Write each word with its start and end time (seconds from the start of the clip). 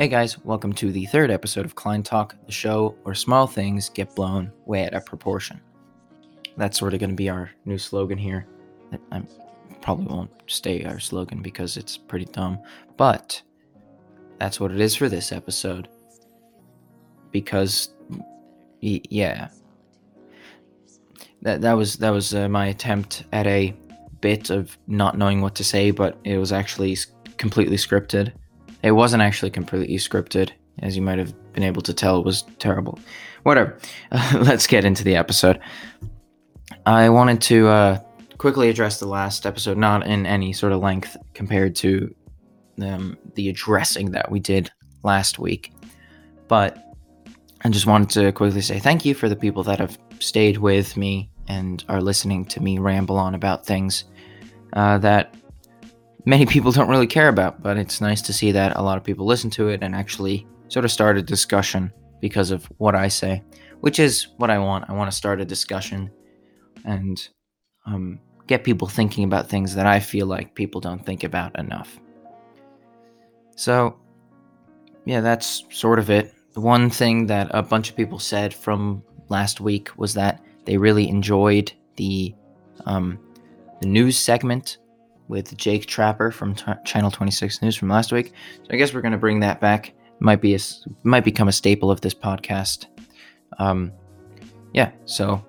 Hey 0.00 0.08
guys, 0.08 0.42
welcome 0.46 0.72
to 0.72 0.92
the 0.92 1.04
third 1.04 1.30
episode 1.30 1.66
of 1.66 1.74
Klein 1.74 2.02
Talk, 2.02 2.34
the 2.46 2.52
show 2.52 2.96
where 3.02 3.14
small 3.14 3.46
things 3.46 3.90
get 3.90 4.14
blown 4.14 4.50
way 4.64 4.86
out 4.86 4.94
of 4.94 5.04
proportion. 5.04 5.60
That's 6.56 6.78
sort 6.78 6.94
of 6.94 7.00
going 7.00 7.10
to 7.10 7.16
be 7.16 7.28
our 7.28 7.50
new 7.66 7.76
slogan 7.76 8.16
here. 8.16 8.46
I 9.12 9.22
probably 9.82 10.06
won't 10.06 10.30
stay 10.46 10.86
our 10.86 10.98
slogan 11.00 11.42
because 11.42 11.76
it's 11.76 11.98
pretty 11.98 12.24
dumb, 12.24 12.62
but 12.96 13.42
that's 14.38 14.58
what 14.58 14.72
it 14.72 14.80
is 14.80 14.96
for 14.96 15.10
this 15.10 15.32
episode. 15.32 15.86
Because, 17.30 17.92
yeah, 18.80 19.48
that 21.42 21.60
that 21.60 21.74
was 21.74 21.96
that 21.96 22.08
was 22.08 22.34
uh, 22.34 22.48
my 22.48 22.68
attempt 22.68 23.24
at 23.32 23.46
a 23.46 23.76
bit 24.22 24.48
of 24.48 24.78
not 24.86 25.18
knowing 25.18 25.42
what 25.42 25.54
to 25.56 25.62
say, 25.62 25.90
but 25.90 26.18
it 26.24 26.38
was 26.38 26.52
actually 26.52 26.96
completely 27.36 27.76
scripted. 27.76 28.32
It 28.82 28.92
wasn't 28.92 29.22
actually 29.22 29.50
completely 29.50 29.96
scripted, 29.96 30.50
as 30.80 30.96
you 30.96 31.02
might 31.02 31.18
have 31.18 31.34
been 31.52 31.62
able 31.62 31.82
to 31.82 31.94
tell. 31.94 32.18
It 32.18 32.24
was 32.24 32.42
terrible. 32.58 32.98
Whatever. 33.42 33.78
Uh, 34.12 34.38
let's 34.42 34.66
get 34.66 34.84
into 34.84 35.04
the 35.04 35.16
episode. 35.16 35.60
I 36.86 37.08
wanted 37.08 37.40
to 37.42 37.68
uh, 37.68 37.98
quickly 38.38 38.68
address 38.68 39.00
the 39.00 39.06
last 39.06 39.44
episode, 39.44 39.76
not 39.76 40.06
in 40.06 40.26
any 40.26 40.52
sort 40.52 40.72
of 40.72 40.80
length 40.80 41.16
compared 41.34 41.76
to 41.76 42.14
um, 42.82 43.18
the 43.34 43.48
addressing 43.48 44.12
that 44.12 44.30
we 44.30 44.40
did 44.40 44.70
last 45.02 45.38
week, 45.38 45.72
but 46.48 46.94
I 47.62 47.68
just 47.68 47.86
wanted 47.86 48.10
to 48.10 48.32
quickly 48.32 48.62
say 48.62 48.78
thank 48.78 49.04
you 49.04 49.14
for 49.14 49.28
the 49.28 49.36
people 49.36 49.62
that 49.64 49.78
have 49.78 49.98
stayed 50.18 50.56
with 50.58 50.96
me 50.96 51.30
and 51.48 51.84
are 51.88 52.00
listening 52.00 52.44
to 52.46 52.60
me 52.62 52.78
ramble 52.78 53.18
on 53.18 53.34
about 53.34 53.66
things 53.66 54.04
uh, 54.72 54.98
that 54.98 55.34
many 56.24 56.46
people 56.46 56.72
don't 56.72 56.88
really 56.88 57.06
care 57.06 57.28
about. 57.28 57.62
But 57.62 57.76
it's 57.76 58.00
nice 58.00 58.22
to 58.22 58.32
see 58.32 58.52
that 58.52 58.76
a 58.76 58.82
lot 58.82 58.98
of 58.98 59.04
people 59.04 59.26
listen 59.26 59.50
to 59.50 59.68
it 59.68 59.82
and 59.82 59.94
actually 59.94 60.46
sort 60.68 60.84
of 60.84 60.90
start 60.90 61.18
a 61.18 61.22
discussion 61.22 61.92
because 62.20 62.50
of 62.50 62.64
what 62.78 62.94
I 62.94 63.08
say, 63.08 63.42
which 63.80 63.98
is 63.98 64.28
what 64.36 64.50
I 64.50 64.58
want. 64.58 64.88
I 64.88 64.92
want 64.92 65.10
to 65.10 65.16
start 65.16 65.40
a 65.40 65.44
discussion 65.44 66.10
and 66.84 67.28
um, 67.86 68.20
get 68.46 68.64
people 68.64 68.88
thinking 68.88 69.24
about 69.24 69.48
things 69.48 69.74
that 69.74 69.86
I 69.86 70.00
feel 70.00 70.26
like 70.26 70.54
people 70.54 70.80
don't 70.80 71.04
think 71.04 71.24
about 71.24 71.58
enough. 71.58 71.98
So, 73.56 73.98
yeah, 75.04 75.20
that's 75.20 75.64
sort 75.70 75.98
of 75.98 76.10
it. 76.10 76.34
The 76.52 76.60
one 76.60 76.90
thing 76.90 77.26
that 77.26 77.48
a 77.50 77.62
bunch 77.62 77.90
of 77.90 77.96
people 77.96 78.18
said 78.18 78.52
from 78.52 79.02
last 79.28 79.60
week 79.60 79.90
was 79.96 80.14
that 80.14 80.42
they 80.64 80.76
really 80.76 81.08
enjoyed 81.08 81.72
the 81.96 82.34
um, 82.86 83.18
the 83.80 83.86
news 83.86 84.18
segment 84.18 84.78
with 85.30 85.56
Jake 85.56 85.86
Trapper 85.86 86.32
from 86.32 86.56
t- 86.56 86.72
Channel 86.84 87.10
26 87.10 87.62
News 87.62 87.76
from 87.76 87.88
last 87.88 88.10
week. 88.10 88.32
So 88.56 88.66
I 88.70 88.76
guess 88.76 88.92
we're 88.92 89.00
going 89.00 89.12
to 89.12 89.18
bring 89.18 89.40
that 89.40 89.60
back. 89.60 89.94
Might 90.18 90.42
be 90.42 90.54
a, 90.54 90.58
might 91.04 91.24
become 91.24 91.48
a 91.48 91.52
staple 91.52 91.90
of 91.90 92.00
this 92.00 92.12
podcast. 92.12 92.86
Um, 93.58 93.92
yeah. 94.74 94.90
So 95.04 95.42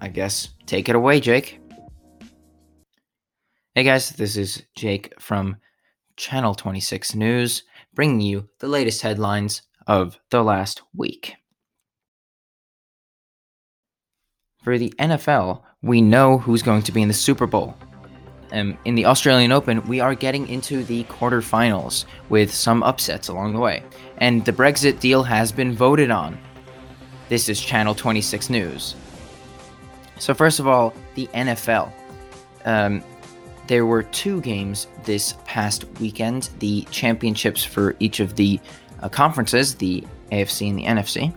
I 0.00 0.08
guess 0.08 0.48
take 0.66 0.88
it 0.88 0.96
away, 0.96 1.20
Jake. 1.20 1.60
Hey 3.74 3.84
guys, 3.84 4.10
this 4.10 4.36
is 4.36 4.64
Jake 4.74 5.14
from 5.18 5.56
Channel 6.16 6.54
26 6.54 7.14
News, 7.14 7.62
bringing 7.94 8.20
you 8.20 8.48
the 8.58 8.68
latest 8.68 9.00
headlines 9.00 9.62
of 9.86 10.18
the 10.30 10.42
last 10.42 10.82
week. 10.94 11.36
For 14.62 14.76
the 14.76 14.92
NFL, 14.98 15.62
we 15.82 16.02
know 16.02 16.38
who's 16.38 16.62
going 16.62 16.82
to 16.82 16.92
be 16.92 17.00
in 17.00 17.08
the 17.08 17.14
Super 17.14 17.46
Bowl. 17.46 17.76
Um, 18.52 18.76
in 18.84 18.94
the 18.94 19.06
Australian 19.06 19.50
Open, 19.50 19.86
we 19.88 20.00
are 20.00 20.14
getting 20.14 20.46
into 20.46 20.84
the 20.84 21.04
quarterfinals 21.04 22.04
with 22.28 22.52
some 22.52 22.82
upsets 22.82 23.28
along 23.28 23.54
the 23.54 23.58
way. 23.58 23.82
And 24.18 24.44
the 24.44 24.52
Brexit 24.52 25.00
deal 25.00 25.22
has 25.22 25.50
been 25.50 25.72
voted 25.72 26.10
on. 26.10 26.38
This 27.30 27.48
is 27.48 27.58
Channel 27.60 27.94
26 27.94 28.50
News. 28.50 28.94
So, 30.18 30.34
first 30.34 30.60
of 30.60 30.68
all, 30.68 30.92
the 31.14 31.26
NFL. 31.28 31.90
Um, 32.66 33.02
there 33.68 33.86
were 33.86 34.02
two 34.02 34.42
games 34.42 34.86
this 35.04 35.34
past 35.46 35.86
weekend 35.98 36.50
the 36.58 36.82
championships 36.90 37.64
for 37.64 37.96
each 38.00 38.20
of 38.20 38.36
the 38.36 38.60
uh, 39.00 39.08
conferences, 39.08 39.76
the 39.76 40.04
AFC 40.30 40.68
and 40.68 40.78
the 40.78 40.84
NFC. 40.84 41.34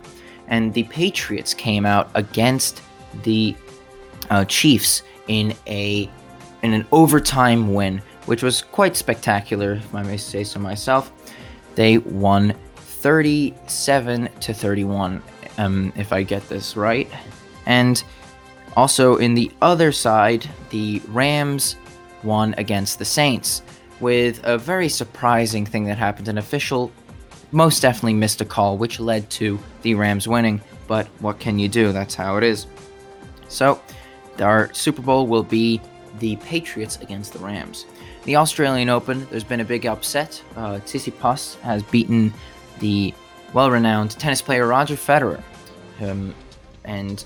And 0.48 0.74
the 0.74 0.84
Patriots 0.84 1.54
came 1.54 1.86
out 1.86 2.12
against 2.14 2.82
the 3.24 3.56
uh, 4.30 4.44
Chiefs 4.46 5.02
in 5.28 5.56
a 5.66 6.10
in 6.66 6.74
an 6.74 6.88
overtime 6.92 7.74
win, 7.74 8.02
which 8.26 8.42
was 8.42 8.64
quite 8.64 8.96
spectacular, 8.96 9.74
if 9.74 9.94
I 9.94 10.02
may 10.02 10.18
say 10.18 10.44
so 10.44 10.60
myself. 10.60 11.12
They 11.76 12.00
won 12.00 12.56
37 12.76 14.30
to 14.42 14.54
31, 14.54 15.22
um, 15.60 15.94
if 15.96 16.12
I 16.12 16.24
get 16.24 16.50
this 16.50 16.76
right. 16.76 17.08
And 17.68 18.04
also 18.76 19.18
in 19.18 19.36
the 19.36 19.52
other 19.62 19.92
side, 19.92 20.50
the 20.72 21.02
Rams 21.10 21.76
won 22.24 22.56
against 22.58 22.98
the 22.98 23.06
Saints 23.06 23.62
with 24.00 24.40
a 24.44 24.58
very 24.58 24.90
surprising 24.90 25.66
thing 25.66 25.86
that 25.86 25.98
happened. 25.98 26.28
An 26.28 26.40
official 26.40 26.92
most 27.52 27.82
definitely 27.82 28.16
missed 28.16 28.42
a 28.42 28.46
call, 28.46 28.78
which 28.78 29.00
led 29.00 29.30
to 29.30 29.60
the 29.84 29.94
Rams 29.94 30.28
winning. 30.28 30.60
But 30.88 31.08
what 31.20 31.40
can 31.40 31.60
you 31.60 31.70
do? 31.70 31.92
That's 31.92 32.16
how 32.16 32.38
it 32.38 32.44
is. 32.44 32.66
So, 33.48 33.80
our 34.40 34.74
Super 34.74 35.04
Bowl 35.04 35.28
will 35.28 35.44
be 35.44 35.80
the 36.20 36.36
Patriots 36.38 36.98
against 37.02 37.34
the 37.34 37.40
Rams. 37.40 37.86
The 38.24 38.36
Australian 38.36 38.90
Open, 38.90 39.28
there's 39.30 39.44
been 39.44 39.60
a 39.60 39.66
big 39.66 39.86
upset. 39.86 40.42
Uh, 40.56 40.80
Tsitsipas 40.86 41.60
has 41.62 41.84
beaten 41.84 42.34
the 42.80 43.14
well-renowned 43.54 44.12
tennis 44.12 44.42
player 44.42 44.68
Roger 44.68 44.96
Federer, 44.96 45.42
um, 46.02 46.34
and 46.84 47.24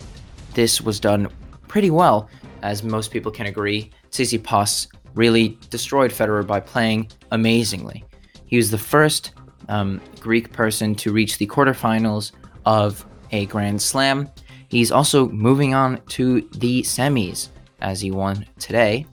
this 0.53 0.81
was 0.81 1.00
done 1.00 1.27
pretty 1.67 1.89
well, 1.89 2.29
as 2.61 2.83
most 2.83 3.11
people 3.11 3.31
can 3.31 3.45
agree. 3.45 3.91
Tsitsipas 4.11 4.88
really 5.16 5.57
destroyed 5.69 6.11
Federer 6.11 6.45
by 6.45 6.59
playing 6.59 7.09
amazingly. 7.31 8.03
He 8.45 8.57
was 8.57 8.71
the 8.71 8.77
first 8.77 9.33
um, 9.69 10.01
Greek 10.19 10.51
person 10.51 10.95
to 10.95 11.11
reach 11.11 11.38
the 11.38 11.47
quarterfinals 11.47 12.31
of 12.66 13.06
a 13.31 13.45
Grand 13.45 13.81
Slam. 13.81 14.29
He's 14.67 14.91
also 14.91 15.29
moving 15.29 15.73
on 15.73 16.01
to 16.09 16.41
the 16.56 16.83
semis 16.83 17.50
as 17.81 18.01
he 18.01 18.12
won 18.12 18.45
today 18.59 19.06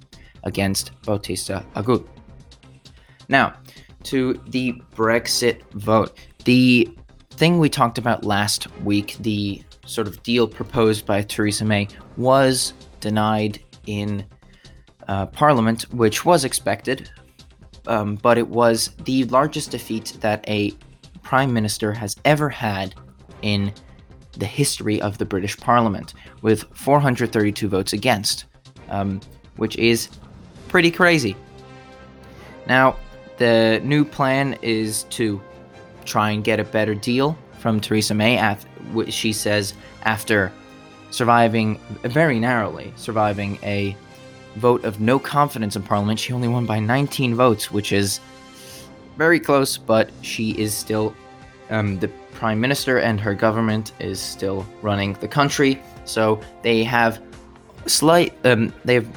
against 0.45 0.93
Bautista 1.03 1.65
Agut. 1.75 2.07
Now, 3.29 3.55
to 4.05 4.41
the 4.49 4.73
Brexit 4.95 5.63
vote. 5.73 6.17
The 6.45 6.89
thing 7.31 7.59
we 7.59 7.69
talked 7.69 7.99
about 7.99 8.25
last 8.25 8.71
week, 8.83 9.17
the 9.21 9.63
sort 9.85 10.07
of 10.07 10.23
deal 10.23 10.47
proposed 10.47 11.05
by 11.05 11.23
Theresa 11.23 11.65
May, 11.65 11.89
was 12.17 12.73
denied 13.01 13.59
in 13.87 14.25
uh, 15.09 15.27
Parliament, 15.27 15.83
which 15.93 16.25
was 16.25 16.45
expected 16.45 17.11
um, 17.87 18.17
but 18.17 18.39
it 18.39 18.49
was 18.49 18.91
the 19.05 19.25
largest 19.25 19.71
defeat 19.71 20.17
that 20.21 20.45
a 20.49 20.73
prime 21.23 21.53
minister 21.53 21.93
has 21.93 22.17
ever 22.25 22.49
had 22.49 22.95
in 23.43 23.73
the 24.33 24.47
history 24.47 25.01
of 25.01 25.19
the 25.19 25.25
British 25.25 25.57
Parliament, 25.57 26.15
with 26.43 26.65
432 26.75 27.69
votes 27.69 27.93
against, 27.93 28.45
um, 28.89 29.21
which 29.57 29.77
is 29.77 30.09
pretty 30.69 30.91
crazy. 30.91 31.37
Now, 32.67 32.97
the 33.39 33.81
new 33.85 34.05
plan 34.05 34.59
is 34.63 35.05
to 35.05 35.41
try 36.05 36.31
and 36.31 36.43
get 36.43 36.61
a 36.61 36.65
better 36.65 36.95
deal 36.95 37.37
from 37.59 37.81
Theresa 37.81 38.15
May. 38.15 38.57
She 39.09 39.33
says 39.33 39.75
after 40.03 40.53
surviving 41.11 41.81
very 42.03 42.39
narrowly, 42.39 42.93
surviving 42.97 43.59
a 43.63 43.97
vote 44.57 44.85
of 44.85 45.01
no 45.01 45.19
confidence 45.19 45.77
in 45.77 45.83
Parliament. 45.83 46.19
She 46.19 46.33
only 46.33 46.49
won 46.49 46.67
by 46.67 46.81
19 46.81 47.35
votes, 47.35 47.71
which 47.71 47.93
is 47.93 48.21
very 49.17 49.41
close, 49.41 49.77
but 49.77 50.11
she 50.23 50.53
is 50.53 50.75
still 50.75 51.15
um, 51.71 51.99
the 51.99 52.09
prime 52.33 52.61
minister 52.61 52.99
and 52.99 53.21
her 53.21 53.35
government 53.35 53.93
is 53.99 54.21
still 54.21 54.67
running 54.83 55.15
the 55.15 55.29
country. 55.29 55.81
So 56.05 56.41
they 56.63 56.85
have 56.85 57.21
slight, 57.87 58.35
um, 58.45 58.73
they 58.85 58.95
have 58.95 59.09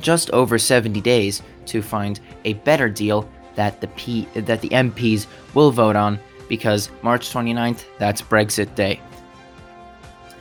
just 0.00 0.30
over 0.30 0.58
70 0.58 1.00
days 1.00 1.42
to 1.66 1.82
find 1.82 2.20
a 2.44 2.54
better 2.54 2.88
deal 2.88 3.28
that 3.54 3.80
the 3.80 3.86
P 3.88 4.26
that 4.34 4.60
the 4.60 4.68
MPs 4.70 5.26
will 5.54 5.70
vote 5.70 5.96
on 5.96 6.18
because 6.48 6.90
March 7.02 7.32
29th 7.32 7.84
that's 7.98 8.20
Brexit 8.20 8.74
day. 8.74 9.00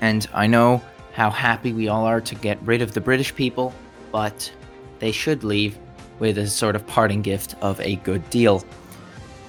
And 0.01 0.27
I 0.33 0.47
know 0.47 0.81
how 1.13 1.29
happy 1.29 1.73
we 1.73 1.87
all 1.87 2.05
are 2.05 2.19
to 2.21 2.35
get 2.35 2.61
rid 2.63 2.81
of 2.81 2.93
the 2.93 3.01
British 3.01 3.33
people, 3.33 3.73
but 4.11 4.51
they 4.99 5.11
should 5.11 5.43
leave 5.43 5.77
with 6.19 6.37
a 6.37 6.47
sort 6.47 6.75
of 6.75 6.85
parting 6.87 7.21
gift 7.21 7.55
of 7.61 7.79
a 7.79 7.95
good 7.97 8.27
deal. 8.29 8.63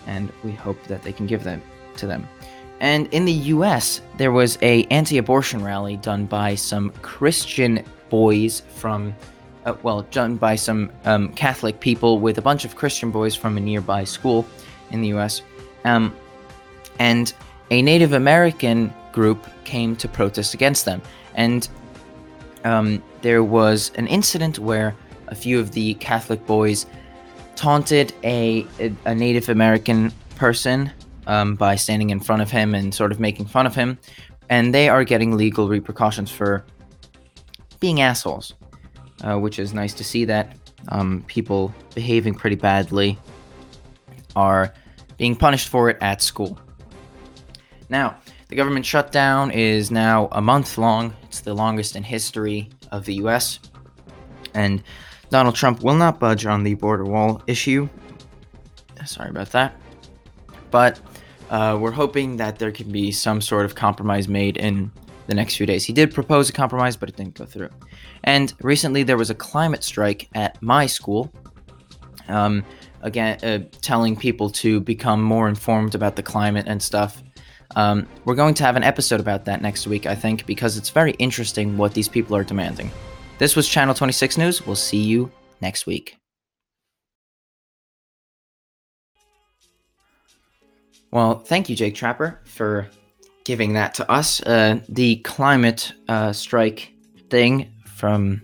And 0.06 0.30
we 0.42 0.52
hope 0.52 0.82
that 0.84 1.02
they 1.02 1.12
can 1.12 1.26
give 1.26 1.42
them 1.42 1.62
to 1.96 2.06
them. 2.06 2.28
And 2.80 3.06
in 3.08 3.24
the 3.24 3.32
US, 3.32 4.00
there 4.16 4.32
was 4.32 4.58
a 4.62 4.84
anti-abortion 4.84 5.62
rally 5.62 5.96
done 5.96 6.26
by 6.26 6.54
some 6.54 6.90
Christian 7.02 7.84
boys 8.10 8.62
from 8.74 9.14
uh, 9.64 9.74
well, 9.82 10.02
done 10.10 10.36
by 10.36 10.56
some 10.56 10.90
um, 11.04 11.32
Catholic 11.32 11.80
people 11.80 12.18
with 12.18 12.36
a 12.38 12.42
bunch 12.42 12.64
of 12.64 12.76
Christian 12.76 13.10
boys 13.10 13.34
from 13.34 13.56
a 13.56 13.60
nearby 13.60 14.04
school 14.04 14.46
in 14.90 15.00
the 15.00 15.08
US. 15.14 15.42
Um, 15.84 16.14
and 16.98 17.32
a 17.70 17.80
Native 17.80 18.12
American 18.12 18.92
group 19.12 19.46
came 19.64 19.96
to 19.96 20.08
protest 20.08 20.54
against 20.54 20.84
them. 20.84 21.00
And 21.34 21.68
um, 22.64 23.02
there 23.22 23.42
was 23.42 23.90
an 23.96 24.06
incident 24.06 24.58
where 24.58 24.94
a 25.28 25.34
few 25.34 25.58
of 25.58 25.72
the 25.72 25.94
Catholic 25.94 26.44
boys 26.46 26.86
taunted 27.56 28.12
a, 28.22 28.66
a 29.06 29.14
Native 29.14 29.48
American 29.48 30.12
person 30.36 30.90
um, 31.26 31.54
by 31.54 31.76
standing 31.76 32.10
in 32.10 32.20
front 32.20 32.42
of 32.42 32.50
him 32.50 32.74
and 32.74 32.94
sort 32.94 33.12
of 33.12 33.20
making 33.20 33.46
fun 33.46 33.66
of 33.66 33.74
him. 33.74 33.98
And 34.48 34.74
they 34.74 34.88
are 34.88 35.04
getting 35.04 35.36
legal 35.36 35.68
repercussions 35.68 36.30
for 36.30 36.64
being 37.80 38.00
assholes, 38.00 38.54
uh, 39.22 39.38
which 39.38 39.58
is 39.58 39.72
nice 39.72 39.94
to 39.94 40.04
see 40.04 40.24
that 40.26 40.56
um, 40.88 41.24
people 41.26 41.74
behaving 41.94 42.34
pretty 42.34 42.56
badly 42.56 43.18
are 44.36 44.72
being 45.16 45.36
punished 45.36 45.68
for 45.68 45.88
it 45.88 45.96
at 46.00 46.22
school. 46.22 46.58
Now, 47.88 48.16
the 48.48 48.56
government 48.56 48.84
shutdown 48.84 49.50
is 49.50 49.90
now 49.90 50.28
a 50.32 50.40
month 50.40 50.78
long. 50.78 51.14
It's 51.24 51.40
the 51.40 51.54
longest 51.54 51.96
in 51.96 52.02
history 52.02 52.70
of 52.90 53.04
the 53.04 53.14
US. 53.14 53.60
And 54.54 54.82
Donald 55.30 55.54
Trump 55.54 55.82
will 55.82 55.94
not 55.94 56.20
budge 56.20 56.46
on 56.46 56.62
the 56.62 56.74
border 56.74 57.04
wall 57.04 57.42
issue. 57.46 57.88
Sorry 59.04 59.30
about 59.30 59.50
that. 59.50 59.78
But 60.70 61.00
uh, 61.50 61.78
we're 61.80 61.90
hoping 61.90 62.36
that 62.38 62.58
there 62.58 62.72
can 62.72 62.90
be 62.90 63.12
some 63.12 63.40
sort 63.40 63.64
of 63.64 63.74
compromise 63.74 64.28
made 64.28 64.56
in 64.56 64.90
the 65.26 65.34
next 65.34 65.56
few 65.56 65.66
days. 65.66 65.84
He 65.84 65.92
did 65.92 66.12
propose 66.12 66.48
a 66.48 66.52
compromise, 66.52 66.96
but 66.96 67.08
it 67.08 67.16
didn't 67.16 67.34
go 67.34 67.44
through. 67.44 67.70
And 68.24 68.52
recently 68.60 69.02
there 69.02 69.16
was 69.16 69.30
a 69.30 69.34
climate 69.34 69.84
strike 69.84 70.28
at 70.34 70.60
my 70.62 70.86
school. 70.86 71.32
Um, 72.28 72.64
again, 73.02 73.38
uh, 73.42 73.60
telling 73.80 74.16
people 74.16 74.50
to 74.50 74.80
become 74.80 75.22
more 75.22 75.48
informed 75.48 75.94
about 75.94 76.16
the 76.16 76.22
climate 76.22 76.66
and 76.66 76.82
stuff. 76.82 77.22
Um, 77.76 78.06
we're 78.24 78.34
going 78.34 78.54
to 78.54 78.64
have 78.64 78.76
an 78.76 78.82
episode 78.82 79.20
about 79.20 79.44
that 79.46 79.62
next 79.62 79.86
week, 79.86 80.06
I 80.06 80.14
think, 80.14 80.46
because 80.46 80.76
it's 80.76 80.90
very 80.90 81.12
interesting 81.12 81.76
what 81.76 81.92
these 81.94 82.08
people 82.08 82.36
are 82.36 82.44
demanding. 82.44 82.90
This 83.38 83.56
was 83.56 83.68
Channel 83.68 83.94
26 83.94 84.38
News. 84.38 84.66
We'll 84.66 84.76
see 84.76 85.02
you 85.02 85.30
next 85.60 85.86
week. 85.86 86.16
Well, 91.14 91.38
thank 91.38 91.68
you, 91.68 91.76
Jake 91.76 91.94
Trapper, 91.94 92.40
for 92.44 92.88
giving 93.44 93.74
that 93.74 93.94
to 93.94 94.10
us. 94.10 94.42
Uh, 94.42 94.80
the 94.88 95.18
climate 95.18 95.92
uh, 96.08 96.32
strike 96.32 96.92
thing 97.30 97.72
from 97.86 98.42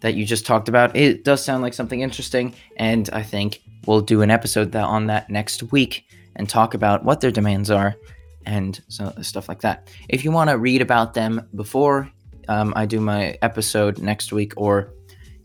that 0.00 0.12
you 0.12 0.26
just 0.26 0.44
talked 0.44 0.68
about, 0.68 0.94
it 0.94 1.24
does 1.24 1.42
sound 1.42 1.62
like 1.62 1.72
something 1.72 2.02
interesting, 2.02 2.54
and 2.76 3.08
I 3.14 3.22
think 3.22 3.62
we'll 3.86 4.02
do 4.02 4.20
an 4.20 4.30
episode 4.30 4.72
that, 4.72 4.84
on 4.84 5.06
that 5.06 5.30
next 5.30 5.62
week 5.72 6.04
and 6.36 6.46
talk 6.46 6.74
about 6.74 7.02
what 7.02 7.22
their 7.22 7.30
demands 7.30 7.70
are 7.70 7.96
and 8.44 8.78
so, 8.88 9.14
stuff 9.22 9.48
like 9.48 9.62
that. 9.62 9.88
If 10.10 10.22
you 10.22 10.30
want 10.30 10.50
to 10.50 10.58
read 10.58 10.82
about 10.82 11.14
them 11.14 11.48
before 11.54 12.10
um, 12.48 12.74
I 12.76 12.84
do 12.84 13.00
my 13.00 13.38
episode 13.40 14.02
next 14.02 14.34
week, 14.34 14.52
or 14.58 14.92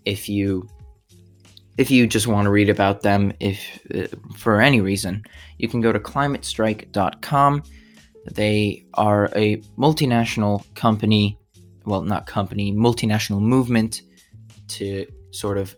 if 0.03 0.27
you 0.27 0.67
if 1.77 1.89
you 1.89 2.07
just 2.07 2.27
want 2.27 2.45
to 2.45 2.49
read 2.49 2.69
about 2.69 3.01
them, 3.01 3.33
if 3.39 3.79
uh, 3.93 4.07
for 4.35 4.61
any 4.61 4.81
reason, 4.81 5.23
you 5.57 5.67
can 5.67 5.81
go 5.81 5.91
to 5.91 5.99
climatestrike.com. 5.99 7.63
They 8.33 8.85
are 8.93 9.29
a 9.35 9.57
multinational 9.77 10.63
company, 10.75 11.39
well, 11.85 12.01
not 12.01 12.27
company, 12.27 12.71
multinational 12.71 13.41
movement 13.41 14.01
to 14.69 15.05
sort 15.31 15.57
of 15.57 15.75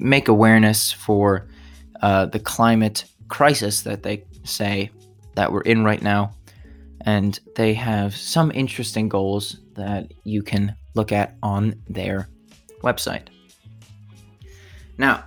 make 0.00 0.28
awareness 0.28 0.92
for 0.92 1.48
uh, 2.02 2.26
the 2.26 2.40
climate 2.40 3.04
crisis 3.28 3.82
that 3.82 4.02
they 4.02 4.24
say 4.44 4.90
that 5.34 5.52
we're 5.52 5.62
in 5.62 5.84
right 5.84 6.02
now. 6.02 6.32
And 7.02 7.38
they 7.54 7.74
have 7.74 8.16
some 8.16 8.50
interesting 8.52 9.08
goals 9.08 9.58
that 9.74 10.12
you 10.24 10.42
can 10.42 10.74
look 10.94 11.12
at 11.12 11.36
on 11.42 11.80
their 11.88 12.28
website. 12.82 13.28
Now, 14.98 15.24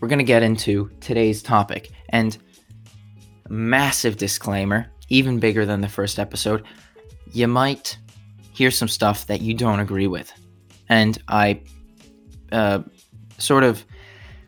we're 0.00 0.08
going 0.08 0.18
to 0.18 0.24
get 0.24 0.42
into 0.42 0.90
today's 1.00 1.42
topic. 1.42 1.90
And 2.10 2.36
massive 3.48 4.16
disclaimer, 4.16 4.90
even 5.08 5.40
bigger 5.40 5.66
than 5.66 5.80
the 5.80 5.88
first 5.88 6.18
episode, 6.18 6.64
you 7.32 7.48
might 7.48 7.98
hear 8.52 8.70
some 8.70 8.88
stuff 8.88 9.26
that 9.26 9.40
you 9.40 9.54
don't 9.54 9.80
agree 9.80 10.06
with. 10.06 10.32
And 10.88 11.18
I 11.28 11.60
uh, 12.52 12.82
sort 13.38 13.64
of 13.64 13.84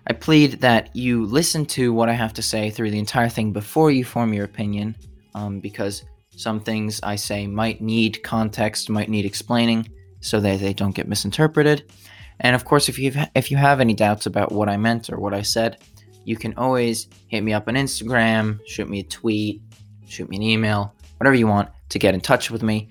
I 0.06 0.12
plead 0.12 0.60
that 0.62 0.94
you 0.96 1.24
listen 1.26 1.66
to 1.66 1.92
what 1.92 2.08
I 2.08 2.14
have 2.14 2.32
to 2.34 2.42
say 2.42 2.70
through 2.70 2.90
the 2.90 2.98
entire 2.98 3.28
thing 3.28 3.52
before 3.52 3.90
you 3.90 4.04
form 4.04 4.32
your 4.32 4.44
opinion, 4.44 4.96
um, 5.34 5.60
because 5.60 6.04
some 6.34 6.60
things 6.60 7.00
I 7.02 7.16
say 7.16 7.46
might 7.46 7.80
need 7.80 8.22
context, 8.22 8.90
might 8.90 9.08
need 9.08 9.24
explaining, 9.24 9.88
so 10.20 10.40
that 10.40 10.60
they 10.60 10.72
don't 10.72 10.94
get 10.94 11.06
misinterpreted. 11.06 11.92
And 12.40 12.56
of 12.56 12.64
course, 12.64 12.88
if 12.88 12.98
you 12.98 13.12
if 13.34 13.50
you 13.50 13.56
have 13.56 13.80
any 13.80 13.94
doubts 13.94 14.26
about 14.26 14.52
what 14.52 14.68
I 14.68 14.76
meant 14.76 15.10
or 15.10 15.18
what 15.18 15.34
I 15.34 15.42
said, 15.42 15.78
you 16.24 16.36
can 16.36 16.54
always 16.56 17.08
hit 17.28 17.42
me 17.42 17.52
up 17.52 17.68
on 17.68 17.74
Instagram, 17.74 18.60
shoot 18.66 18.88
me 18.88 19.00
a 19.00 19.04
tweet, 19.04 19.62
shoot 20.06 20.28
me 20.28 20.36
an 20.36 20.42
email, 20.42 20.94
whatever 21.18 21.36
you 21.36 21.46
want 21.46 21.68
to 21.90 21.98
get 21.98 22.14
in 22.14 22.20
touch 22.20 22.50
with 22.50 22.62
me. 22.62 22.88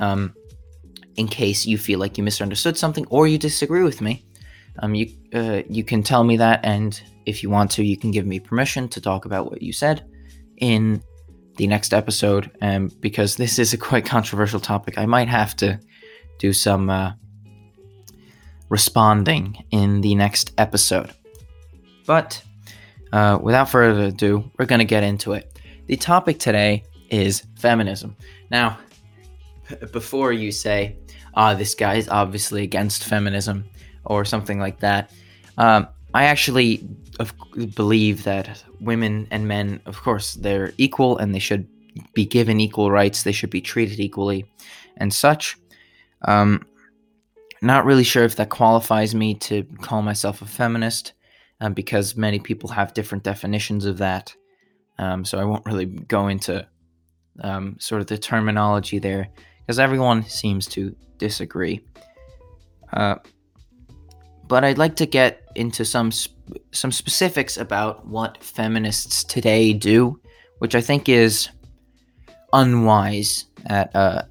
Um, 0.00 0.34
in 1.16 1.28
case 1.28 1.64
you 1.64 1.78
feel 1.78 2.00
like 2.00 2.18
you 2.18 2.24
misunderstood 2.24 2.76
something 2.76 3.06
or 3.08 3.28
you 3.28 3.38
disagree 3.38 3.84
with 3.84 4.00
me, 4.00 4.24
um, 4.80 4.94
you 4.94 5.12
uh, 5.32 5.62
you 5.68 5.84
can 5.84 6.02
tell 6.02 6.24
me 6.24 6.36
that, 6.36 6.60
and 6.64 7.00
if 7.26 7.42
you 7.42 7.50
want 7.50 7.70
to, 7.72 7.84
you 7.84 7.96
can 7.96 8.10
give 8.10 8.26
me 8.26 8.40
permission 8.40 8.88
to 8.88 9.00
talk 9.00 9.24
about 9.24 9.50
what 9.50 9.62
you 9.62 9.72
said 9.72 10.04
in 10.58 11.02
the 11.56 11.66
next 11.66 11.92
episode. 11.92 12.50
Um, 12.60 12.90
because 13.00 13.36
this 13.36 13.58
is 13.58 13.72
a 13.72 13.78
quite 13.78 14.04
controversial 14.16 14.60
topic, 14.60 14.98
I 14.98 15.06
might 15.06 15.28
have 15.28 15.56
to 15.56 15.80
do 16.38 16.52
some 16.52 16.90
uh, 16.90 17.12
responding 18.68 19.64
in 19.70 20.00
the 20.00 20.14
next 20.14 20.52
episode. 20.58 21.10
But 22.06 22.42
uh, 23.12 23.38
without 23.40 23.68
further 23.68 24.04
ado, 24.04 24.50
we're 24.58 24.66
going 24.66 24.80
to 24.80 24.84
get 24.84 25.02
into 25.02 25.32
it. 25.32 25.58
The 25.86 25.96
topic 25.96 26.38
today 26.38 26.84
is 27.10 27.44
feminism. 27.56 28.16
Now, 28.50 28.78
before 29.92 30.32
you 30.32 30.52
say, 30.52 30.96
ah, 31.34 31.52
oh, 31.52 31.56
this 31.56 31.74
guy 31.74 31.94
is 31.94 32.08
obviously 32.08 32.62
against 32.62 33.04
feminism 33.04 33.64
or 34.04 34.24
something 34.24 34.58
like 34.58 34.80
that, 34.80 35.10
um, 35.58 35.88
I 36.12 36.24
actually 36.24 36.86
believe 37.74 38.24
that 38.24 38.62
women 38.80 39.26
and 39.30 39.48
men, 39.48 39.80
of 39.86 40.00
course, 40.00 40.34
they're 40.34 40.72
equal 40.78 41.18
and 41.18 41.34
they 41.34 41.38
should 41.38 41.66
be 42.12 42.24
given 42.24 42.60
equal 42.60 42.90
rights. 42.90 43.22
They 43.22 43.32
should 43.32 43.50
be 43.50 43.60
treated 43.60 44.00
equally 44.00 44.46
and 44.96 45.12
such. 45.12 45.56
Um, 46.22 46.66
not 47.66 47.84
really 47.84 48.04
sure 48.04 48.24
if 48.24 48.36
that 48.36 48.50
qualifies 48.50 49.14
me 49.14 49.34
to 49.34 49.64
call 49.80 50.02
myself 50.02 50.42
a 50.42 50.46
feminist, 50.46 51.12
um, 51.60 51.74
because 51.74 52.16
many 52.16 52.38
people 52.38 52.70
have 52.70 52.94
different 52.94 53.24
definitions 53.24 53.84
of 53.84 53.98
that. 53.98 54.34
Um, 54.98 55.24
so 55.24 55.38
I 55.38 55.44
won't 55.44 55.66
really 55.66 55.86
go 55.86 56.28
into 56.28 56.66
um, 57.42 57.76
sort 57.80 58.00
of 58.00 58.06
the 58.06 58.18
terminology 58.18 58.98
there, 58.98 59.28
because 59.60 59.78
everyone 59.78 60.22
seems 60.24 60.66
to 60.68 60.94
disagree. 61.18 61.80
Uh, 62.92 63.16
but 64.46 64.62
I'd 64.62 64.78
like 64.78 64.96
to 64.96 65.06
get 65.06 65.42
into 65.54 65.84
some 65.84 66.10
sp- 66.12 66.36
some 66.72 66.92
specifics 66.92 67.56
about 67.56 68.06
what 68.06 68.42
feminists 68.42 69.24
today 69.24 69.72
do, 69.72 70.20
which 70.58 70.74
I 70.74 70.80
think 70.80 71.08
is 71.08 71.48
unwise 72.52 73.46
at 73.66 73.94
uh, 73.96 74.22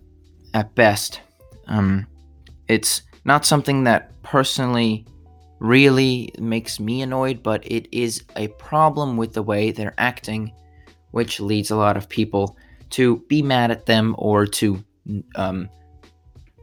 at 0.53 0.75
best. 0.75 1.21
Um, 1.67 2.05
it's 2.67 3.01
not 3.25 3.45
something 3.45 3.83
that 3.85 4.21
personally 4.23 5.05
really 5.59 6.33
makes 6.39 6.79
me 6.79 7.01
annoyed, 7.01 7.41
but 7.41 7.65
it 7.65 7.87
is 7.91 8.23
a 8.35 8.49
problem 8.49 9.15
with 9.17 9.33
the 9.33 9.43
way 9.43 9.71
they're 9.71 9.95
acting, 9.97 10.51
which 11.11 11.39
leads 11.39 11.71
a 11.71 11.75
lot 11.75 11.95
of 11.95 12.09
people 12.09 12.57
to 12.91 13.17
be 13.29 13.41
mad 13.41 13.71
at 13.71 13.85
them 13.85 14.13
or 14.17 14.45
to 14.45 14.83
um, 15.35 15.69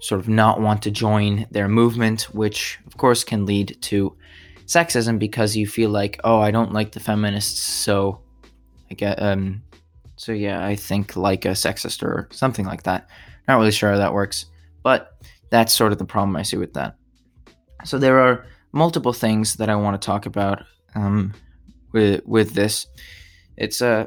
sort 0.01 0.21
of 0.21 0.29
not 0.29 0.61
want 0.61 0.83
to 0.83 0.91
join 0.91 1.47
their 1.51 1.69
movement, 1.69 2.23
which 2.35 2.79
of 2.87 2.97
course 2.97 3.25
can 3.25 3.47
lead 3.47 3.77
to 3.83 4.15
sexism 4.67 5.19
because 5.19 5.57
you 5.57 5.67
feel 5.67 5.91
like, 5.91 6.21
oh, 6.25 6.41
I 6.41 6.51
don't 6.51 6.73
like 6.73 6.93
the 6.93 7.01
feminists, 7.01 7.61
so 7.61 8.21
I 8.91 8.95
get 8.95 9.21
um, 9.21 9.63
so 10.17 10.33
yeah, 10.33 10.65
I 10.65 10.77
think 10.77 11.17
like 11.17 11.47
a 11.47 11.51
sexist 11.53 12.03
or 12.03 12.29
something 12.31 12.67
like 12.67 12.83
that. 12.83 13.09
Not 13.49 13.57
really 13.57 13.71
sure 13.71 13.91
how 13.91 13.99
that 13.99 14.13
works, 14.13 14.47
but 14.83 15.17
that's 15.51 15.75
sort 15.75 15.93
of 15.93 15.99
the 15.99 16.05
problem 16.05 16.37
I 16.37 16.43
see 16.43 16.57
with 16.57 16.75
that. 16.75 16.97
So 17.85 17.99
there 17.99 18.21
are 18.21 18.47
multiple 18.73 19.13
things 19.13 19.57
that 19.57 19.69
I 19.69 19.77
want 19.77 20.01
to 20.01 20.07
talk 20.07 20.27
about 20.27 20.63
um, 20.95 21.35
with 21.93 22.25
with 22.27 22.55
this. 22.55 22.87
It's 23.57 23.81
a 23.81 23.87
uh, 23.87 24.07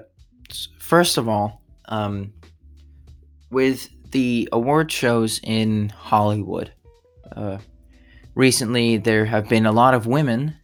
first 0.79 1.17
of 1.17 1.27
all 1.27 1.61
um, 1.85 2.33
with 3.51 3.89
the 4.11 4.47
award 4.51 4.91
shows 4.91 5.39
in 5.43 5.89
Hollywood. 5.89 6.71
Uh, 7.35 7.57
recently, 8.35 8.97
there 8.97 9.25
have 9.25 9.49
been 9.49 9.65
a 9.65 9.71
lot 9.71 9.93
of 9.93 10.07
women 10.07 10.55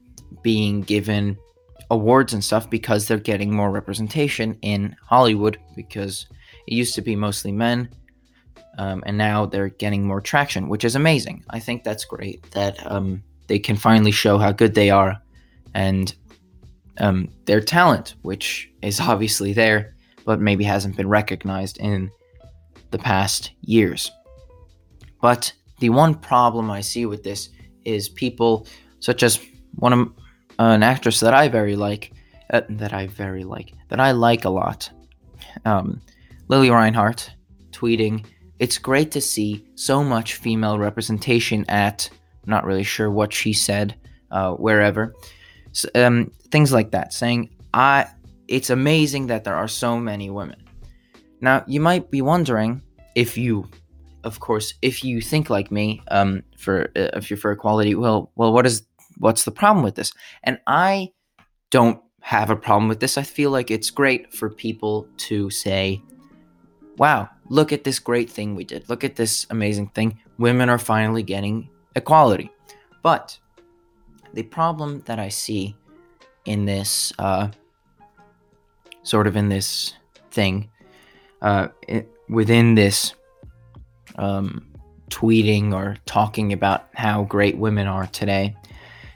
being 0.43 0.81
given 0.81 1.38
awards 1.91 2.33
and 2.33 2.43
stuff 2.43 2.69
because 2.69 3.07
they're 3.07 3.17
getting 3.17 3.53
more 3.53 3.71
representation 3.71 4.57
in 4.62 4.95
Hollywood 5.03 5.57
because 5.75 6.27
it 6.67 6.75
used 6.75 6.93
to 6.95 7.01
be 7.01 7.15
mostly 7.15 7.51
men. 7.51 7.89
Um, 8.79 9.03
and 9.05 9.17
now 9.17 9.45
they're 9.45 9.67
getting 9.67 10.07
more 10.07 10.21
traction, 10.21 10.69
which 10.69 10.86
is 10.86 10.95
amazing. 10.95 11.43
I 11.50 11.59
think 11.59 11.83
that's 11.83 12.05
great 12.05 12.50
that 12.51 12.79
um, 12.89 13.21
they 13.48 13.59
can 13.59 13.75
finally 13.75 14.12
show 14.12 14.38
how 14.38 14.53
good 14.53 14.74
they 14.74 14.89
are 14.89 15.21
and 15.74 16.15
um, 16.98 17.27
their 17.43 17.59
talent, 17.59 18.15
which 18.21 18.71
is 18.81 19.00
obviously 19.01 19.51
there, 19.51 19.95
but 20.24 20.39
maybe 20.39 20.63
hasn't 20.63 20.95
been 20.95 21.09
recognized 21.09 21.77
in 21.79 22.09
the 22.91 22.98
past 22.98 23.51
years. 23.59 24.12
But 25.21 25.51
the 25.79 25.89
one 25.89 26.15
problem 26.15 26.71
I 26.71 26.79
see 26.79 27.05
with 27.05 27.21
this 27.21 27.50
is 27.83 28.07
people 28.07 28.65
such 29.01 29.24
as 29.24 29.41
one 29.75 29.91
of 29.91 30.07
uh, 30.57 30.71
an 30.71 30.83
actress 30.83 31.19
that 31.19 31.33
I 31.33 31.50
very 31.50 31.75
like, 31.75 32.13
uh, 32.50 32.62
that 32.69 32.93
I 32.93 33.07
very 33.07 33.43
like, 33.43 33.74
that 33.89 34.00
I 34.00 34.12
like 34.12 34.45
a 34.45 34.50
lot, 34.50 34.89
um, 35.65 36.00
Lili 36.48 36.69
Reinhart, 36.69 37.29
tweeting, 37.71 38.24
"It's 38.60 38.78
great 38.78 39.12
to 39.12 39.22
see 39.22 39.66
so 39.75 40.04
much 40.04 40.36
female 40.36 40.78
representation 40.78 41.66
at." 41.70 42.10
Not 42.46 42.66
really 42.66 42.84
sure 42.84 43.12
what 43.12 43.34
she 43.34 43.54
said, 43.54 43.96
uh, 44.32 44.54
wherever, 44.54 45.16
so, 45.72 45.89
um, 45.96 46.32
things 46.51 46.72
like 46.72 46.92
that, 46.92 47.13
saying, 47.13 47.50
"I." 47.74 48.08
It's 48.48 48.72
amazing 48.72 49.28
that 49.28 49.44
there 49.44 49.56
are 49.56 49.68
so 49.68 50.00
many 50.00 50.32
women. 50.32 50.58
Now, 51.39 51.63
you 51.68 51.80
might 51.80 52.10
be 52.10 52.24
wondering 52.24 52.82
if 53.13 53.38
you 53.38 53.70
of 54.24 54.39
course, 54.39 54.74
if 54.82 55.04
you 55.04 55.22
think 55.22 55.50
like 55.50 55.72
me, 55.72 56.01
um, 56.10 56.44
for 56.58 56.92
uh, 56.96 57.10
if 57.13 57.30
you're 57.30 57.38
for 57.38 57.51
equality, 57.51 57.96
well, 57.96 58.32
well, 58.36 58.51
what 58.51 58.66
is 58.66 58.84
what's 59.18 59.46
the 59.46 59.51
problem 59.51 59.84
with 59.84 59.96
this? 59.96 60.12
And 60.44 60.60
I 60.68 61.12
don't 61.72 62.01
have 62.22 62.50
a 62.50 62.56
problem 62.56 62.89
with 62.89 63.00
this. 63.00 63.18
I 63.18 63.24
feel 63.24 63.51
like 63.51 63.72
it's 63.72 63.89
great 63.89 64.34
for 64.34 64.50
people 64.50 65.08
to 65.18 65.50
say, 65.50 66.01
"Wow, 67.00 67.29
look 67.48 67.74
at 67.74 67.84
this 67.84 67.98
great 67.98 68.29
thing 68.29 68.56
we 68.56 68.63
did. 68.63 68.88
Look 68.89 69.03
at 69.03 69.15
this 69.15 69.48
amazing 69.50 69.88
thing. 69.88 70.20
Women 70.38 70.70
are 70.70 70.77
finally 70.77 71.24
getting 71.24 71.70
equality." 71.96 72.51
But 73.01 73.39
the 74.34 74.44
problem 74.44 75.01
that 75.06 75.18
I 75.18 75.29
see 75.29 75.75
in 76.46 76.65
this, 76.65 77.12
uh, 77.18 77.50
sort 79.03 79.25
of 79.25 79.36
in 79.36 79.50
this 79.50 79.96
thing, 80.32 80.70
uh, 81.41 81.70
it, 81.88 82.08
within 82.27 82.75
this 82.75 83.15
um, 84.18 84.65
tweeting 85.10 85.74
or 85.74 85.98
talking 86.06 86.53
about 86.53 86.88
how 86.94 87.24
great 87.24 87.58
women 87.58 87.88
are 87.88 88.08
today 88.08 88.56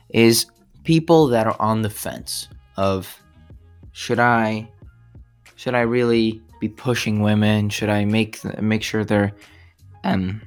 is 0.10 0.46
people 0.84 1.28
that 1.28 1.48
are 1.48 1.60
on 1.60 1.82
the 1.82 1.90
fence 1.90 2.48
of 2.78 3.20
should 3.92 4.20
I 4.20 4.70
should 5.56 5.76
I 5.76 5.82
really 5.82 6.42
be 6.64 6.70
pushing 6.70 7.22
women? 7.22 7.70
Should 7.70 7.90
I 7.90 8.06
make 8.06 8.44
make 8.62 8.84
sure 8.84 9.04
they're 9.04 9.34
um 10.04 10.42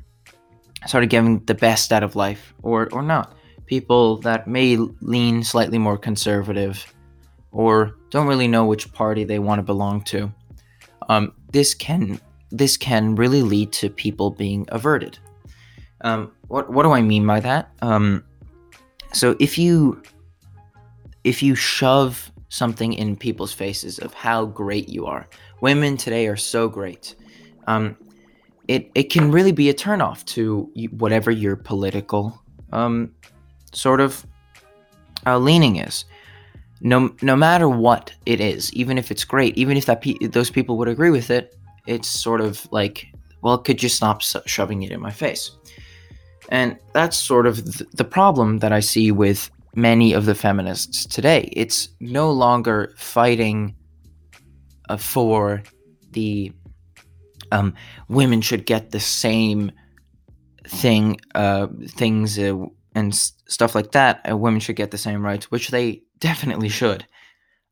sort 0.87 1.04
of 1.04 1.11
giving 1.11 1.44
the 1.44 1.54
best 1.54 1.92
out 1.92 2.02
of 2.02 2.16
life 2.16 2.54
or 2.62 2.88
or 2.92 3.02
not? 3.02 3.37
People 3.66 4.16
that 4.18 4.49
may 4.49 4.76
lean 4.76 5.42
slightly 5.42 5.78
more 5.78 5.99
conservative 5.99 6.94
or 7.52 7.96
don't 8.11 8.26
really 8.26 8.49
know 8.49 8.64
which 8.64 8.92
party 8.92 9.25
they 9.25 9.38
want 9.38 9.58
to 9.58 9.62
belong 9.62 10.02
to. 10.04 10.32
Um, 11.08 11.32
this 11.52 11.75
can 11.75 12.20
this 12.50 12.76
can 12.76 13.14
really 13.16 13.42
lead 13.42 13.73
to 13.73 13.90
people 13.90 14.30
being 14.30 14.64
averted. 14.68 15.18
Um, 16.00 16.32
what 16.49 16.73
what 16.73 16.85
do 16.85 16.92
I 16.92 17.02
mean 17.02 17.26
by 17.26 17.40
that? 17.40 17.70
Um, 17.82 18.25
so 19.12 19.37
if 19.38 19.58
you 19.58 20.02
if 21.25 21.42
you 21.42 21.54
shove 21.54 22.30
something 22.49 22.92
in 22.92 23.16
people's 23.16 23.52
faces 23.52 23.99
of 23.99 24.14
how 24.14 24.46
great 24.46 24.88
you 24.88 25.04
are, 25.06 25.28
women 25.60 25.96
today 25.96 26.26
are 26.26 26.36
so 26.36 26.68
great. 26.68 27.14
Um, 27.66 27.96
it 28.68 28.90
it 28.94 29.04
can 29.04 29.30
really 29.30 29.52
be 29.52 29.68
a 29.68 29.75
turnoff 29.75 30.25
to 30.26 30.70
whatever 30.90 31.30
your 31.30 31.56
political 31.56 32.42
um, 32.72 33.12
sort 33.72 34.00
of 34.00 34.26
uh, 35.26 35.38
leaning 35.38 35.76
is. 35.76 36.04
No 36.80 37.14
no 37.22 37.36
matter 37.36 37.68
what 37.68 38.12
it 38.26 38.40
is, 38.40 38.72
even 38.75 38.98
if 38.98 39.10
it's 39.10 39.25
great, 39.25 39.56
even 39.56 39.76
if 39.76 39.86
that 39.86 40.02
pe- 40.02 40.26
those 40.26 40.50
people 40.50 40.76
would 40.78 40.88
agree 40.88 41.10
with 41.10 41.30
it, 41.30 41.56
it's 41.86 42.08
sort 42.08 42.40
of 42.40 42.66
like, 42.70 43.06
well, 43.42 43.58
could 43.58 43.82
you 43.82 43.88
stop 43.88 44.20
shoving 44.20 44.82
it 44.82 44.92
in 44.92 45.00
my 45.00 45.12
face? 45.12 45.52
And 46.50 46.78
that's 46.92 47.16
sort 47.16 47.46
of 47.46 47.64
th- 47.64 47.90
the 47.94 48.04
problem 48.04 48.58
that 48.58 48.72
I 48.72 48.80
see 48.80 49.10
with 49.10 49.50
many 49.75 50.12
of 50.12 50.26
the 50.26 50.34
feminists 50.34 51.06
today. 51.06 51.48
It's 51.52 51.88
no 52.00 52.30
longer 52.30 52.94
fighting 52.96 53.75
uh, 54.88 54.97
for 54.97 55.62
the 56.11 56.52
um, 57.52 57.75
women 58.09 58.40
should 58.40 58.66
get 58.66 58.90
the 58.90 59.00
same 59.00 59.73
thing, 60.66 61.21
uh, 61.35 61.69
things, 61.88 62.38
uh, 62.38 62.57
and 62.95 63.12
s- 63.12 63.33
stuff 63.47 63.75
like 63.75 63.93
that. 63.93 64.21
Uh, 64.28 64.37
women 64.37 64.61
should 64.61 64.76
get 64.76 64.90
the 64.90 64.99
same 64.99 65.25
rights, 65.25 65.50
which 65.50 65.69
they 65.69 66.02
definitely 66.19 66.69
should. 66.69 67.07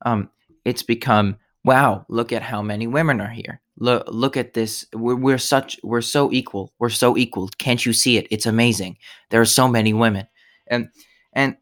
Um, 0.04 0.30
it's 0.64 0.82
become 0.82 1.36
wow, 1.64 2.04
look 2.08 2.32
at 2.32 2.42
how 2.42 2.62
many 2.62 2.86
women 2.86 3.20
are 3.20 3.30
here. 3.30 3.60
Look, 3.78 4.04
look 4.08 4.36
at 4.36 4.52
this. 4.52 4.86
We're, 4.92 5.16
we're 5.16 5.38
such, 5.38 5.80
we're 5.82 6.02
so 6.02 6.30
equal. 6.30 6.72
We're 6.78 6.90
so 6.90 7.16
equal. 7.16 7.48
Can't 7.58 7.84
you 7.84 7.92
see 7.92 8.18
it? 8.18 8.28
It's 8.30 8.46
amazing. 8.46 8.98
There 9.30 9.40
are 9.40 9.46
so 9.46 9.66
many 9.66 9.92
women, 9.92 10.28
and 10.68 10.88
and 11.32 11.56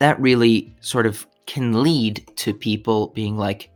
that 0.00 0.20
really 0.20 0.76
sort 0.80 1.06
of 1.06 1.26
can 1.46 1.82
lead 1.82 2.28
to 2.36 2.52
people 2.52 3.08
being 3.14 3.36
like, 3.36 3.70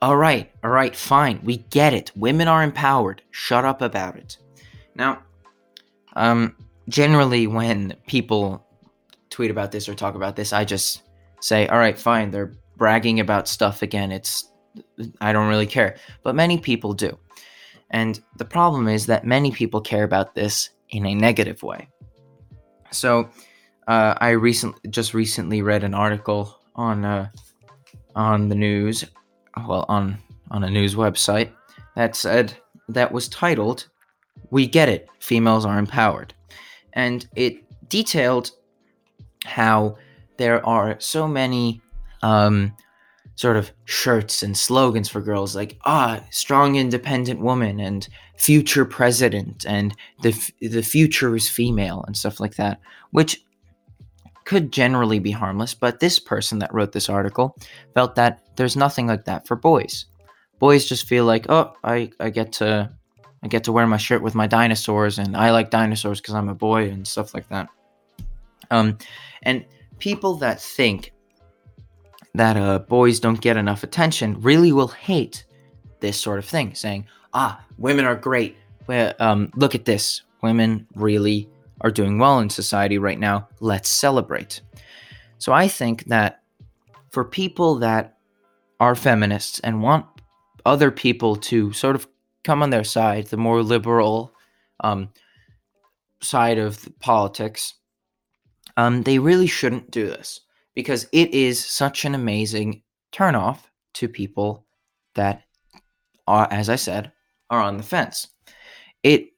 all 0.00 0.16
right, 0.16 0.50
all 0.62 0.70
right, 0.70 0.94
fine, 0.94 1.40
we 1.42 1.58
get 1.70 1.92
it. 1.92 2.12
Women 2.14 2.48
are 2.48 2.62
empowered. 2.62 3.22
Shut 3.30 3.64
up 3.64 3.82
about 3.82 4.16
it. 4.16 4.36
Now, 4.94 5.22
um, 6.14 6.54
generally 6.88 7.46
when 7.46 7.96
people 8.06 8.64
tweet 9.30 9.50
about 9.50 9.72
this 9.72 9.88
or 9.88 9.94
talk 9.94 10.14
about 10.14 10.36
this, 10.36 10.52
I 10.52 10.64
just 10.64 11.02
say, 11.40 11.66
all 11.68 11.78
right, 11.78 11.98
fine, 11.98 12.30
they're 12.30 12.54
bragging 12.76 13.20
about 13.20 13.48
stuff 13.48 13.82
again. 13.82 14.12
It's 14.12 14.52
I 15.20 15.32
don't 15.32 15.48
really 15.48 15.66
care, 15.66 15.96
but 16.22 16.34
many 16.34 16.58
people 16.58 16.92
do. 16.92 17.18
And 17.90 18.20
the 18.36 18.44
problem 18.44 18.86
is 18.86 19.06
that 19.06 19.24
many 19.24 19.50
people 19.50 19.80
care 19.80 20.04
about 20.04 20.34
this 20.34 20.70
in 20.90 21.06
a 21.06 21.14
negative 21.14 21.62
way. 21.62 21.88
So, 22.90 23.28
uh, 23.88 24.14
I 24.20 24.30
recently 24.30 24.78
just 24.90 25.14
recently 25.14 25.62
read 25.62 25.82
an 25.82 25.94
article 25.94 26.60
on 26.74 27.04
uh, 27.04 27.30
on 28.14 28.48
the 28.48 28.54
news, 28.54 29.04
well 29.66 29.84
on 29.88 30.18
on 30.50 30.64
a 30.64 30.70
news 30.70 30.94
website 30.94 31.52
that 31.94 32.16
said 32.16 32.54
that 32.88 33.12
was 33.12 33.28
titled 33.28 33.88
"We 34.50 34.66
Get 34.66 34.88
It: 34.88 35.08
Females 35.20 35.64
Are 35.64 35.78
Empowered," 35.78 36.34
and 36.92 37.26
it 37.34 37.64
detailed 37.88 38.50
how 39.44 39.96
there 40.36 40.64
are 40.66 40.98
so 41.00 41.26
many 41.26 41.80
um, 42.22 42.74
sort 43.38 43.56
of 43.56 43.70
shirts 43.84 44.42
and 44.42 44.56
slogans 44.56 45.08
for 45.08 45.20
girls 45.20 45.54
like 45.54 45.78
ah 45.84 46.20
strong 46.30 46.74
independent 46.74 47.40
woman 47.40 47.78
and 47.78 48.08
future 48.36 48.84
president 48.84 49.64
and 49.64 49.94
the 50.22 50.30
f- 50.30 50.50
the 50.60 50.82
future 50.82 51.36
is 51.36 51.48
female 51.48 52.02
and 52.06 52.16
stuff 52.16 52.40
like 52.40 52.56
that 52.56 52.80
which 53.12 53.40
could 54.48 54.72
generally 54.72 55.18
be 55.18 55.30
harmless 55.30 55.74
but 55.74 56.00
this 56.00 56.18
person 56.18 56.58
that 56.58 56.72
wrote 56.72 56.92
this 56.92 57.08
article 57.08 57.54
felt 57.94 58.14
that 58.14 58.40
there's 58.56 58.76
nothing 58.76 59.06
like 59.06 59.24
that 59.24 59.46
for 59.46 59.56
boys 59.56 60.06
boys 60.58 60.88
just 60.88 61.06
feel 61.06 61.24
like 61.24 61.46
oh 61.50 61.72
i 61.84 62.10
i 62.18 62.30
get 62.30 62.50
to 62.52 62.90
i 63.42 63.48
get 63.48 63.64
to 63.64 63.72
wear 63.72 63.86
my 63.86 63.98
shirt 63.98 64.22
with 64.22 64.34
my 64.34 64.46
dinosaurs 64.46 65.18
and 65.18 65.36
i 65.36 65.50
like 65.50 65.70
dinosaurs 65.70 66.20
because 66.20 66.34
i'm 66.34 66.48
a 66.48 66.54
boy 66.54 66.88
and 66.88 67.06
stuff 67.06 67.34
like 67.34 67.48
that 67.50 67.68
um 68.70 68.96
and 69.42 69.64
people 69.98 70.34
that 70.34 70.60
think 70.60 71.12
that 72.34 72.56
uh, 72.56 72.78
boys 72.78 73.20
don't 73.20 73.40
get 73.40 73.56
enough 73.56 73.82
attention 73.82 74.40
really 74.40 74.72
will 74.72 74.88
hate 74.88 75.44
this 76.00 76.18
sort 76.18 76.38
of 76.38 76.44
thing, 76.44 76.74
saying, 76.74 77.06
ah, 77.34 77.60
women 77.76 78.04
are 78.04 78.14
great. 78.14 78.56
Well, 78.86 79.12
um, 79.18 79.50
look 79.56 79.74
at 79.74 79.84
this. 79.84 80.22
Women 80.42 80.86
really 80.94 81.48
are 81.80 81.90
doing 81.90 82.18
well 82.18 82.38
in 82.40 82.50
society 82.50 82.98
right 82.98 83.18
now. 83.18 83.48
Let's 83.60 83.88
celebrate. 83.88 84.60
So 85.38 85.52
I 85.52 85.68
think 85.68 86.04
that 86.06 86.42
for 87.10 87.24
people 87.24 87.76
that 87.76 88.18
are 88.80 88.94
feminists 88.94 89.60
and 89.60 89.82
want 89.82 90.06
other 90.66 90.90
people 90.90 91.36
to 91.36 91.72
sort 91.72 91.96
of 91.96 92.06
come 92.44 92.62
on 92.62 92.70
their 92.70 92.84
side, 92.84 93.26
the 93.26 93.36
more 93.36 93.62
liberal 93.62 94.32
um, 94.80 95.10
side 96.20 96.58
of 96.58 96.88
politics, 97.00 97.74
um, 98.76 99.02
they 99.02 99.18
really 99.18 99.46
shouldn't 99.46 99.90
do 99.90 100.06
this 100.06 100.40
because 100.74 101.08
it 101.12 101.32
is 101.34 101.64
such 101.64 102.04
an 102.04 102.14
amazing 102.14 102.82
turnoff 103.12 103.60
to 103.94 104.08
people 104.08 104.66
that 105.14 105.42
are, 106.26 106.46
as 106.50 106.68
I 106.68 106.76
said, 106.76 107.12
are 107.50 107.60
on 107.60 107.76
the 107.76 107.82
fence. 107.82 108.28
It 109.02 109.30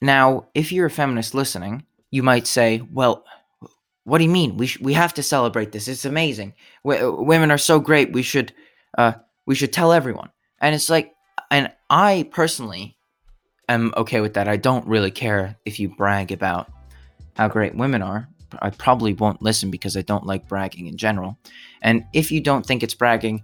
now, 0.00 0.46
if 0.54 0.72
you're 0.72 0.86
a 0.86 0.90
feminist 0.90 1.34
listening, 1.34 1.84
you 2.10 2.22
might 2.22 2.46
say, 2.46 2.82
well, 2.92 3.24
what 4.04 4.18
do 4.18 4.24
you 4.24 4.30
mean? 4.30 4.56
We 4.56 4.68
sh- 4.68 4.80
we 4.80 4.92
have 4.92 5.14
to 5.14 5.22
celebrate 5.22 5.72
this. 5.72 5.88
It's 5.88 6.04
amazing. 6.04 6.54
Women 6.84 7.50
are 7.50 7.58
so 7.58 7.80
great. 7.80 8.12
We 8.12 8.22
should 8.22 8.52
uh 8.96 9.14
we 9.46 9.54
should 9.56 9.72
tell 9.72 9.92
everyone. 9.92 10.30
And 10.60 10.74
it's 10.74 10.88
like 10.88 11.14
and 11.50 11.72
I 11.90 12.28
personally 12.30 12.96
am 13.68 13.92
okay 13.96 14.20
with 14.20 14.34
that. 14.34 14.46
I 14.46 14.56
don't 14.56 14.86
really 14.86 15.10
care 15.10 15.56
if 15.64 15.80
you 15.80 15.88
brag 15.88 16.30
about 16.30 16.70
how 17.34 17.48
great 17.48 17.74
women 17.74 18.00
are. 18.00 18.28
I 18.62 18.70
probably 18.70 19.12
won't 19.12 19.42
listen 19.42 19.70
because 19.72 19.96
I 19.96 20.02
don't 20.02 20.24
like 20.24 20.48
bragging 20.48 20.86
in 20.86 20.96
general. 20.96 21.36
And 21.82 22.04
if 22.12 22.30
you 22.30 22.40
don't 22.40 22.64
think 22.64 22.84
it's 22.84 22.94
bragging, 22.94 23.42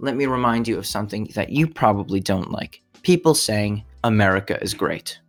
let 0.00 0.16
me 0.16 0.26
remind 0.26 0.66
you 0.66 0.76
of 0.76 0.86
something 0.86 1.30
that 1.34 1.50
you 1.50 1.68
probably 1.68 2.18
don't 2.18 2.50
like. 2.50 2.82
People 3.02 3.34
saying 3.34 3.84
America 4.02 4.60
is 4.60 4.74
great. 4.74 5.20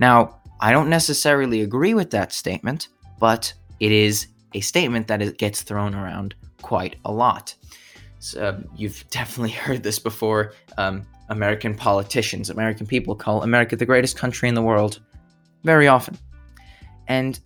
Now, 0.00 0.40
I 0.60 0.72
don't 0.72 0.88
necessarily 0.88 1.60
agree 1.60 1.94
with 1.94 2.10
that 2.10 2.32
statement, 2.32 2.88
but 3.20 3.52
it 3.78 3.92
is 3.92 4.26
a 4.54 4.60
statement 4.60 5.06
that 5.08 5.22
it 5.22 5.38
gets 5.38 5.62
thrown 5.62 5.94
around 5.94 6.34
quite 6.62 6.96
a 7.04 7.12
lot. 7.12 7.54
So, 8.18 8.62
you've 8.74 9.04
definitely 9.10 9.52
heard 9.52 9.82
this 9.82 9.98
before. 9.98 10.54
Um, 10.78 11.06
American 11.28 11.76
politicians, 11.76 12.50
American 12.50 12.86
people 12.86 13.14
call 13.14 13.44
America 13.44 13.76
the 13.76 13.86
greatest 13.86 14.16
country 14.16 14.48
in 14.48 14.54
the 14.56 14.62
world 14.62 14.98
very 15.62 15.86
often. 15.86 16.18
And 17.06 17.38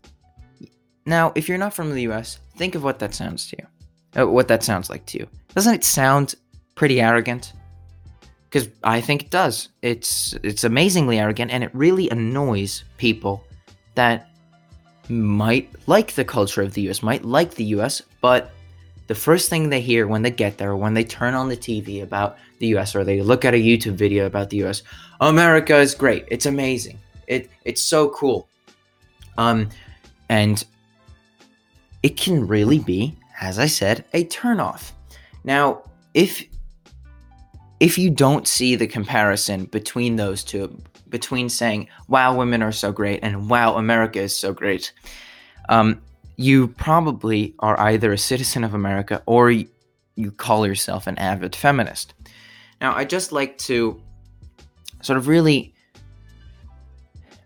now, 1.04 1.32
if 1.34 1.48
you're 1.48 1.58
not 1.58 1.74
from 1.74 1.90
the 1.90 2.02
US, 2.10 2.38
think 2.56 2.74
of 2.74 2.82
what 2.82 2.98
that 3.00 3.14
sounds 3.14 3.48
to 3.50 3.56
you. 3.58 4.22
Uh, 4.22 4.26
what 4.26 4.48
that 4.48 4.62
sounds 4.62 4.88
like 4.88 5.04
to 5.06 5.18
you. 5.18 5.26
Doesn't 5.54 5.74
it 5.74 5.84
sound 5.84 6.36
pretty 6.76 7.00
arrogant? 7.00 7.52
Because 8.54 8.68
I 8.84 9.00
think 9.00 9.24
it 9.24 9.30
does. 9.30 9.70
It's 9.82 10.32
it's 10.44 10.62
amazingly 10.62 11.18
arrogant, 11.18 11.50
and 11.50 11.64
it 11.64 11.74
really 11.74 12.08
annoys 12.10 12.84
people 12.98 13.44
that 13.96 14.30
might 15.08 15.68
like 15.88 16.12
the 16.12 16.24
culture 16.24 16.62
of 16.62 16.72
the 16.72 16.82
US, 16.82 17.02
might 17.02 17.24
like 17.24 17.56
the 17.56 17.64
US, 17.76 18.00
but 18.20 18.52
the 19.08 19.14
first 19.16 19.50
thing 19.50 19.68
they 19.68 19.80
hear 19.80 20.06
when 20.06 20.22
they 20.22 20.30
get 20.30 20.56
there, 20.56 20.76
when 20.76 20.94
they 20.94 21.02
turn 21.02 21.34
on 21.34 21.48
the 21.48 21.56
TV 21.56 22.04
about 22.04 22.38
the 22.60 22.68
US 22.76 22.94
or 22.94 23.02
they 23.02 23.22
look 23.22 23.44
at 23.44 23.54
a 23.54 23.56
YouTube 23.56 23.94
video 23.94 24.24
about 24.24 24.50
the 24.50 24.62
US, 24.62 24.84
America 25.20 25.76
is 25.76 25.92
great. 25.92 26.24
It's 26.28 26.46
amazing. 26.46 27.00
It 27.26 27.50
it's 27.64 27.82
so 27.82 28.10
cool. 28.10 28.46
Um 29.36 29.68
and 30.28 30.64
it 32.04 32.16
can 32.16 32.46
really 32.46 32.78
be, 32.78 33.16
as 33.40 33.58
I 33.58 33.66
said, 33.66 34.04
a 34.12 34.24
turnoff. 34.26 34.92
Now, 35.42 35.82
if 36.14 36.44
if 37.80 37.98
you 37.98 38.10
don't 38.10 38.46
see 38.46 38.76
the 38.76 38.86
comparison 38.86 39.66
between 39.66 40.16
those 40.16 40.44
two, 40.44 40.80
between 41.08 41.48
saying 41.48 41.88
"Wow, 42.08 42.36
women 42.36 42.62
are 42.62 42.72
so 42.72 42.92
great" 42.92 43.20
and 43.22 43.48
"Wow, 43.48 43.76
America 43.76 44.20
is 44.20 44.36
so 44.36 44.52
great," 44.52 44.92
um, 45.68 46.00
you 46.36 46.68
probably 46.68 47.54
are 47.58 47.78
either 47.80 48.12
a 48.12 48.18
citizen 48.18 48.64
of 48.64 48.74
America 48.74 49.22
or 49.26 49.50
you 49.50 50.30
call 50.36 50.66
yourself 50.66 51.06
an 51.06 51.18
avid 51.18 51.54
feminist. 51.54 52.14
Now, 52.80 52.94
I 52.94 53.04
just 53.04 53.32
like 53.32 53.58
to 53.58 54.00
sort 55.02 55.16
of 55.16 55.28
really 55.28 55.74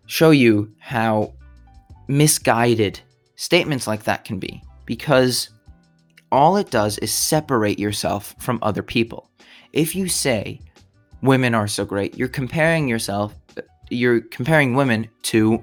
show 0.06 0.30
you 0.30 0.72
how 0.78 1.34
misguided 2.08 3.00
statements 3.36 3.86
like 3.86 4.04
that 4.04 4.24
can 4.24 4.38
be 4.38 4.62
because 4.86 5.50
all 6.32 6.56
it 6.56 6.70
does 6.70 6.98
is 6.98 7.12
separate 7.12 7.78
yourself 7.78 8.34
from 8.38 8.58
other 8.62 8.82
people. 8.82 9.30
If 9.72 9.94
you 9.94 10.08
say 10.08 10.60
women 11.22 11.54
are 11.54 11.68
so 11.68 11.84
great, 11.84 12.16
you're 12.16 12.28
comparing 12.28 12.88
yourself, 12.88 13.34
you're 13.90 14.20
comparing 14.20 14.74
women 14.74 15.08
to 15.22 15.62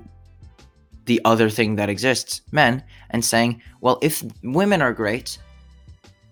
the 1.05 1.21
other 1.23 1.49
thing 1.49 1.75
that 1.75 1.89
exists, 1.89 2.41
men, 2.51 2.83
and 3.11 3.23
saying, 3.23 3.61
well, 3.81 3.99
if 4.01 4.23
women 4.43 4.81
are 4.81 4.93
great, 4.93 5.37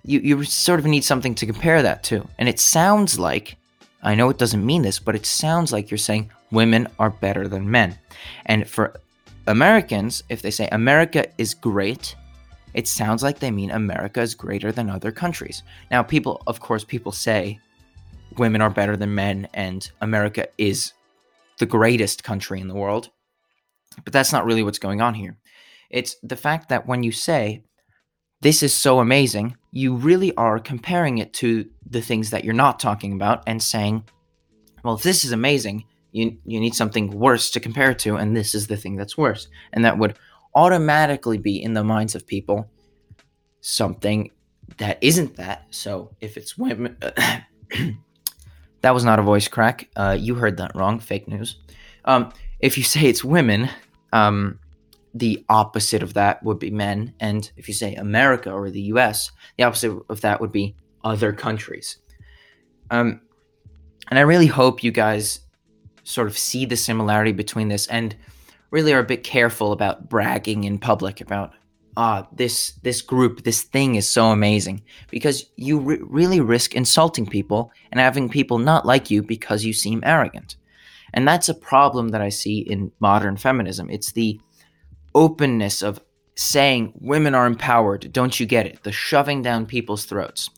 you, 0.04 0.20
you 0.20 0.44
sort 0.44 0.80
of 0.80 0.86
need 0.86 1.04
something 1.04 1.36
to 1.36 1.46
compare 1.46 1.82
that 1.82 2.04
to. 2.04 2.28
And 2.38 2.50
it 2.50 2.60
sounds 2.60 3.20
like, 3.20 3.56
I 4.02 4.16
know 4.16 4.30
it 4.30 4.38
doesn't 4.38 4.66
mean 4.66 4.82
this, 4.82 5.00
but 5.00 5.16
it 5.16 5.26
sounds 5.26 5.72
like 5.72 5.90
you're 5.90 5.98
saying 5.98 6.32
women 6.52 6.88
are 7.00 7.10
better 7.10 7.48
than 7.48 7.70
men. 7.70 7.98
And 8.46 8.68
for 8.68 9.00
Americans, 9.48 10.24
if 10.30 10.42
they 10.42 10.52
say 10.52 10.68
America 10.72 11.26
is 11.38 11.54
great, 11.54 12.16
it 12.74 12.88
sounds 12.88 13.24
like 13.24 13.40
they 13.40 13.52
mean 13.52 13.72
America 13.72 14.22
is 14.22 14.36
greater 14.36 14.72
than 14.72 14.90
other 14.90 15.12
countries. 15.12 15.64
Now, 15.92 16.04
people, 16.04 16.42
of 16.48 16.60
course, 16.60 16.84
people 16.84 17.12
say 17.12 17.60
women 18.38 18.62
are 18.62 18.70
better 18.70 18.98
than 18.98 19.16
men 19.16 19.48
and 19.54 19.90
America 20.02 20.48
is 20.58 20.94
the 21.60 21.66
greatest 21.66 22.24
country 22.24 22.60
in 22.60 22.68
the 22.68 22.76
world. 22.76 23.10
But 24.04 24.14
that's 24.14 24.32
not 24.32 24.46
really 24.46 24.64
what's 24.64 24.80
going 24.80 25.02
on 25.02 25.14
here. 25.14 25.38
It's 25.90 26.16
the 26.24 26.36
fact 26.36 26.70
that 26.70 26.88
when 26.88 27.04
you 27.04 27.12
say, 27.12 27.64
this 28.42 28.64
is 28.64 28.74
so 28.74 29.00
amazing, 29.00 29.56
you 29.72 29.96
really 29.96 30.36
are 30.36 30.60
comparing 30.60 31.20
it 31.20 31.34
to 31.34 31.70
the 31.90 32.02
things 32.02 32.32
that 32.32 32.44
you're 32.44 32.54
not 32.54 32.80
talking 32.80 33.14
about 33.14 33.44
and 33.48 33.62
saying, 33.62 34.04
well, 34.84 34.96
if 34.96 35.04
this 35.04 35.24
is 35.24 35.32
amazing, 35.32 35.86
you, 36.12 36.38
you 36.46 36.60
need 36.60 36.76
something 36.76 37.12
worse 37.12 37.50
to 37.52 37.60
compare 37.60 37.92
it 37.92 38.00
to, 38.00 38.18
and 38.18 38.36
this 38.36 38.54
is 38.54 38.68
the 38.68 38.78
thing 38.78 38.96
that's 38.96 39.18
worse. 39.18 39.48
And 39.72 39.86
that 39.86 39.98
would 39.98 40.18
automatically 40.56 41.38
be 41.38 41.62
in 41.62 41.74
the 41.74 41.84
minds 41.84 42.16
of 42.16 42.28
people 42.28 42.70
something 43.62 44.30
that 44.78 44.98
isn't 45.02 45.36
that. 45.38 45.68
So 45.72 46.16
if 46.22 46.38
it's 46.38 46.58
women, 46.58 46.98
that 48.82 48.94
was 48.94 49.04
not 49.04 49.20
a 49.20 49.24
voice 49.24 49.48
crack. 49.48 49.90
Uh, 49.96 50.18
you 50.20 50.36
heard 50.36 50.58
that 50.58 50.76
wrong. 50.76 51.00
Fake 51.00 51.28
news. 51.28 51.58
Um, 52.06 52.32
if 52.60 52.78
you 52.78 52.84
say 52.84 53.06
it's 53.06 53.24
women, 53.24 53.70
um, 54.12 54.60
the 55.14 55.46
opposite 55.50 56.04
of 56.04 56.14
that 56.16 56.44
would 56.44 56.60
be 56.60 56.72
men. 56.72 57.14
And 57.20 57.50
if 57.56 57.68
you 57.68 57.74
say 57.74 57.96
America 57.96 58.52
or 58.52 58.70
the 58.70 58.82
US, 58.94 59.32
the 59.58 59.64
opposite 59.64 59.98
of 60.10 60.22
that 60.22 60.42
would 60.42 60.52
be 60.52 60.76
other 61.04 61.34
countries. 61.34 61.98
Um, 62.90 63.22
and 64.10 64.20
I 64.20 64.24
really 64.24 64.48
hope 64.48 64.84
you 64.84 64.92
guys 64.92 65.42
sort 66.04 66.28
of 66.28 66.38
see 66.38 66.66
the 66.66 66.76
similarity 66.76 67.32
between 67.32 67.70
this 67.70 67.88
and 67.88 68.16
really 68.74 68.94
are 68.94 69.00
a 69.00 69.06
bit 69.06 69.24
careful 69.24 69.72
about 69.72 70.10
bragging 70.10 70.66
in 70.66 70.78
public 70.78 71.22
about 71.22 71.54
ah 71.96 72.28
this 72.34 72.74
this 72.82 73.02
group 73.02 73.44
this 73.44 73.62
thing 73.62 73.96
is 73.96 74.08
so 74.08 74.32
amazing 74.32 74.82
because 75.10 75.46
you 75.56 75.80
re- 75.80 76.00
really 76.02 76.42
risk 76.42 76.76
insulting 76.76 77.26
people 77.26 77.72
and 77.92 78.02
having 78.02 78.28
people 78.28 78.58
not 78.58 78.86
like 78.86 79.10
you 79.12 79.22
because 79.22 79.64
you 79.64 79.72
seem 79.72 80.02
arrogant 80.04 80.58
and 81.14 81.28
that's 81.28 81.48
a 81.48 81.54
problem 81.54 82.10
that 82.10 82.22
I 82.22 82.30
see 82.30 82.60
in 82.60 82.92
modern 83.00 83.38
feminism. 83.38 83.90
It's 83.90 84.12
the 84.12 84.40
openness 85.14 85.84
of 85.84 86.02
saying 86.36 86.94
women 87.00 87.36
are 87.36 87.46
empowered. 87.46 88.12
Don't 88.12 88.40
you 88.40 88.48
get 88.48 88.66
it? 88.66 88.82
The 88.84 88.92
shoving 88.92 89.44
down 89.44 89.68
people's 89.68 90.06
throats. 90.06 90.50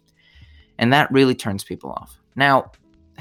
And 0.78 0.93
that 0.93 1.12
really 1.12 1.36
turns 1.36 1.63
people 1.63 1.91
off. 1.91 2.17
Now, 2.36 2.71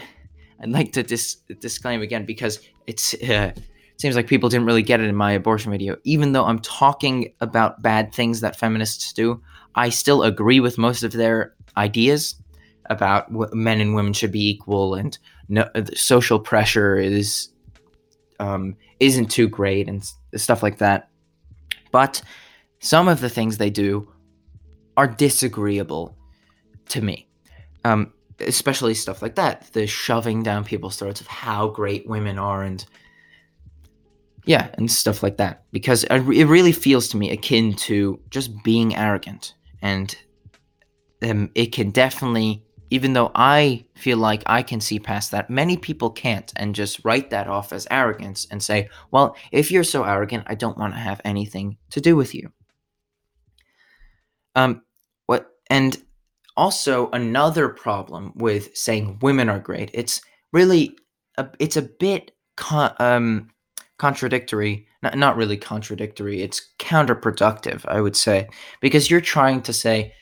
I'd 0.61 0.71
like 0.71 0.93
to 0.93 1.03
dis- 1.03 1.39
disclaim 1.59 2.03
again 2.03 2.25
because 2.25 2.61
it's 2.87 3.15
uh, 3.23 3.53
seems 3.97 4.17
like 4.17 4.27
people 4.27 4.49
didn't 4.49 4.67
really 4.67 4.83
get 4.83 5.01
it 5.01 5.09
in 5.09 5.15
my 5.15 5.33
abortion 5.33 5.71
video. 5.71 5.97
Even 6.05 6.33
though 6.33 6.45
I'm 6.45 6.59
talking 6.61 7.33
about 7.41 7.83
bad 7.83 8.13
things 8.13 8.41
that 8.41 8.57
feminists 8.57 9.13
do, 9.13 9.43
I 9.75 9.89
still 9.89 10.23
agree 10.23 10.61
with 10.61 10.79
most 10.79 11.03
of 11.03 11.13
their 11.13 11.55
ideas 11.77 12.37
about 12.91 13.31
what 13.33 13.55
men 13.55 13.81
and 13.81 13.95
women 13.95 14.13
should 14.13 14.33
be 14.33 14.49
equal 14.49 14.95
and 14.95 15.19
no, 15.49 15.69
social 15.95 16.39
pressure 16.39 16.97
is 16.97 17.49
um, 18.41 18.77
isn't 19.01 19.31
too 19.31 19.49
great 19.49 19.89
and 19.89 20.05
stuff 20.35 20.63
like 20.63 20.79
that. 20.79 21.09
But 21.93 22.23
some 22.81 23.09
of 23.09 23.21
the 23.21 23.29
things 23.29 23.57
they 23.57 23.71
do 23.71 24.09
are 24.97 25.07
disagreeable 25.07 26.17
to 26.89 27.01
me, 27.01 27.29
um, 27.85 28.13
especially 28.41 28.95
stuff 28.95 29.23
like 29.23 29.37
that, 29.37 29.73
the 29.73 29.87
shoving 29.87 30.43
down 30.43 30.65
people's 30.65 30.97
throats 30.97 31.21
of 31.21 31.27
how 31.27 31.69
great 31.69 32.09
women 32.09 32.39
are 32.39 32.63
and 32.63 32.85
yeah, 34.45 34.69
and 34.75 34.91
stuff 34.91 35.23
like 35.23 35.37
that. 35.39 35.65
Because 35.73 36.05
it 36.05 36.45
really 36.45 36.73
feels 36.73 37.09
to 37.09 37.17
me 37.17 37.31
akin 37.31 37.75
to 37.75 38.21
just 38.31 38.63
being 38.63 38.95
arrogant, 38.97 39.55
and 39.83 40.17
um, 41.23 41.51
it 41.55 41.73
can 41.73 41.91
definitely 41.91 42.65
even 42.95 43.13
though 43.13 43.33
I 43.35 43.87
feel 43.97 44.19
like 44.19 44.45
I 44.47 44.63
can 44.63 44.81
see 44.81 45.01
past 45.01 45.33
that, 45.33 45.51
many 45.51 45.77
people 45.77 46.11
can't 46.11 46.53
and 46.55 46.77
just 46.77 47.05
write 47.05 47.31
that 47.31 47.49
off 47.49 47.73
as 47.73 47.89
arrogance 47.91 48.47
and 48.53 48.63
say, 48.63 48.89
well, 49.11 49.37
if 49.51 49.73
you're 49.73 49.83
so 49.83 50.05
arrogant, 50.05 50.45
I 50.47 50.55
don't 50.55 50.79
want 50.79 50.95
to 50.95 51.01
have 51.01 51.21
anything 51.25 51.77
to 51.91 52.01
do 52.01 52.15
with 52.15 52.37
you. 52.37 52.53
Um, 54.55 54.83
what, 55.27 55.51
and 55.69 56.01
also 56.57 57.11
another 57.11 57.69
problem 57.69 58.33
with 58.37 58.77
saying 58.77 59.19
women 59.23 59.49
are 59.49 59.59
great, 59.59 59.91
it's 59.93 60.21
really, 60.53 60.97
a, 61.37 61.49
it's 61.59 61.77
a 61.77 61.83
bit 61.83 62.31
um, 63.01 63.49
contradictory, 63.99 64.87
not, 65.03 65.17
not 65.17 65.37
really 65.37 65.57
contradictory, 65.57 66.43
it's 66.43 66.73
counterproductive, 66.79 67.85
I 67.87 68.01
would 68.01 68.17
say, 68.17 68.49
because 68.81 69.11
you're 69.11 69.21
trying 69.21 69.63
to 69.63 69.73
say, 69.73 70.15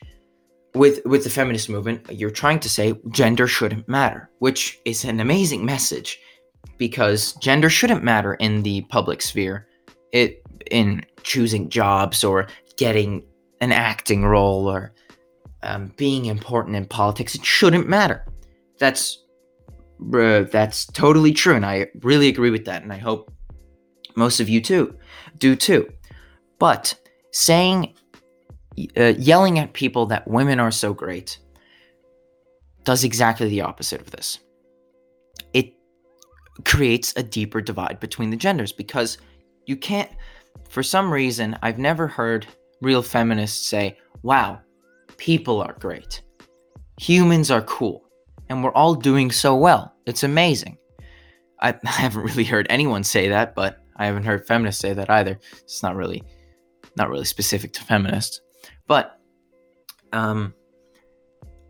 with 0.75 1.01
with 1.05 1.23
the 1.23 1.29
feminist 1.29 1.69
movement, 1.69 2.05
you're 2.11 2.31
trying 2.31 2.59
to 2.61 2.69
say 2.69 2.95
gender 3.11 3.47
shouldn't 3.47 3.87
matter, 3.87 4.29
which 4.39 4.79
is 4.85 5.03
an 5.03 5.19
amazing 5.19 5.63
message 5.65 6.19
because 6.77 7.33
gender 7.33 7.69
shouldn't 7.69 8.03
matter 8.03 8.33
in 8.35 8.63
the 8.63 8.81
public 8.89 9.21
sphere. 9.21 9.67
It 10.11 10.41
in 10.71 11.05
choosing 11.23 11.69
jobs 11.69 12.23
or 12.23 12.47
getting 12.77 13.23
an 13.61 13.71
acting 13.71 14.25
role 14.25 14.67
or 14.67 14.93
um, 15.61 15.91
being 15.95 16.25
important 16.25 16.75
in 16.75 16.85
politics. 16.85 17.35
It 17.35 17.45
shouldn't 17.45 17.87
matter. 17.87 18.25
That's 18.79 19.19
uh, 20.13 20.43
that's 20.51 20.85
totally 20.87 21.31
true, 21.31 21.55
and 21.55 21.65
I 21.65 21.87
really 22.01 22.27
agree 22.27 22.49
with 22.49 22.65
that. 22.65 22.83
And 22.83 22.91
I 22.91 22.97
hope 22.97 23.31
most 24.15 24.39
of 24.39 24.49
you 24.49 24.61
too 24.61 24.95
do 25.37 25.55
too. 25.55 25.91
But 26.59 26.95
saying, 27.31 27.93
uh, 28.97 29.13
yelling 29.17 29.59
at 29.59 29.73
people 29.73 30.05
that 30.07 30.27
women 30.27 30.59
are 30.59 30.71
so 30.71 30.93
great 30.93 31.39
does 32.83 33.03
exactly 33.03 33.49
the 33.49 33.61
opposite 33.61 34.01
of 34.01 34.11
this. 34.11 34.39
It 35.53 35.73
creates 36.65 37.13
a 37.15 37.23
deeper 37.23 37.61
divide 37.61 37.99
between 37.99 38.29
the 38.29 38.37
genders 38.37 38.71
because 38.71 39.17
you 39.65 39.75
can't, 39.75 40.09
for 40.69 40.83
some 40.83 41.11
reason, 41.11 41.57
I've 41.61 41.79
never 41.79 42.07
heard 42.07 42.47
real 42.81 43.01
feminists 43.01 43.67
say, 43.67 43.97
wow, 44.21 44.59
people 45.17 45.61
are 45.61 45.75
great. 45.79 46.21
Humans 46.99 47.51
are 47.51 47.61
cool. 47.63 48.03
And 48.49 48.63
we're 48.63 48.73
all 48.73 48.93
doing 48.93 49.31
so 49.31 49.55
well. 49.55 49.93
It's 50.05 50.23
amazing. 50.23 50.77
I, 51.61 51.69
I 51.85 51.89
haven't 51.91 52.23
really 52.23 52.43
heard 52.43 52.67
anyone 52.69 53.03
say 53.03 53.29
that, 53.29 53.55
but 53.55 53.82
I 54.03 54.07
haven't 54.07 54.25
heard 54.25 54.45
feminists 54.45 54.81
say 54.81 54.93
that 54.93 55.09
either. 55.09 55.39
It's 55.61 55.81
not 55.81 55.95
really 55.95 56.23
not 56.97 57.09
really 57.09 57.25
specific 57.25 57.71
to 57.73 57.83
feminists. 57.83 58.41
But 58.87 59.17
um 60.11 60.53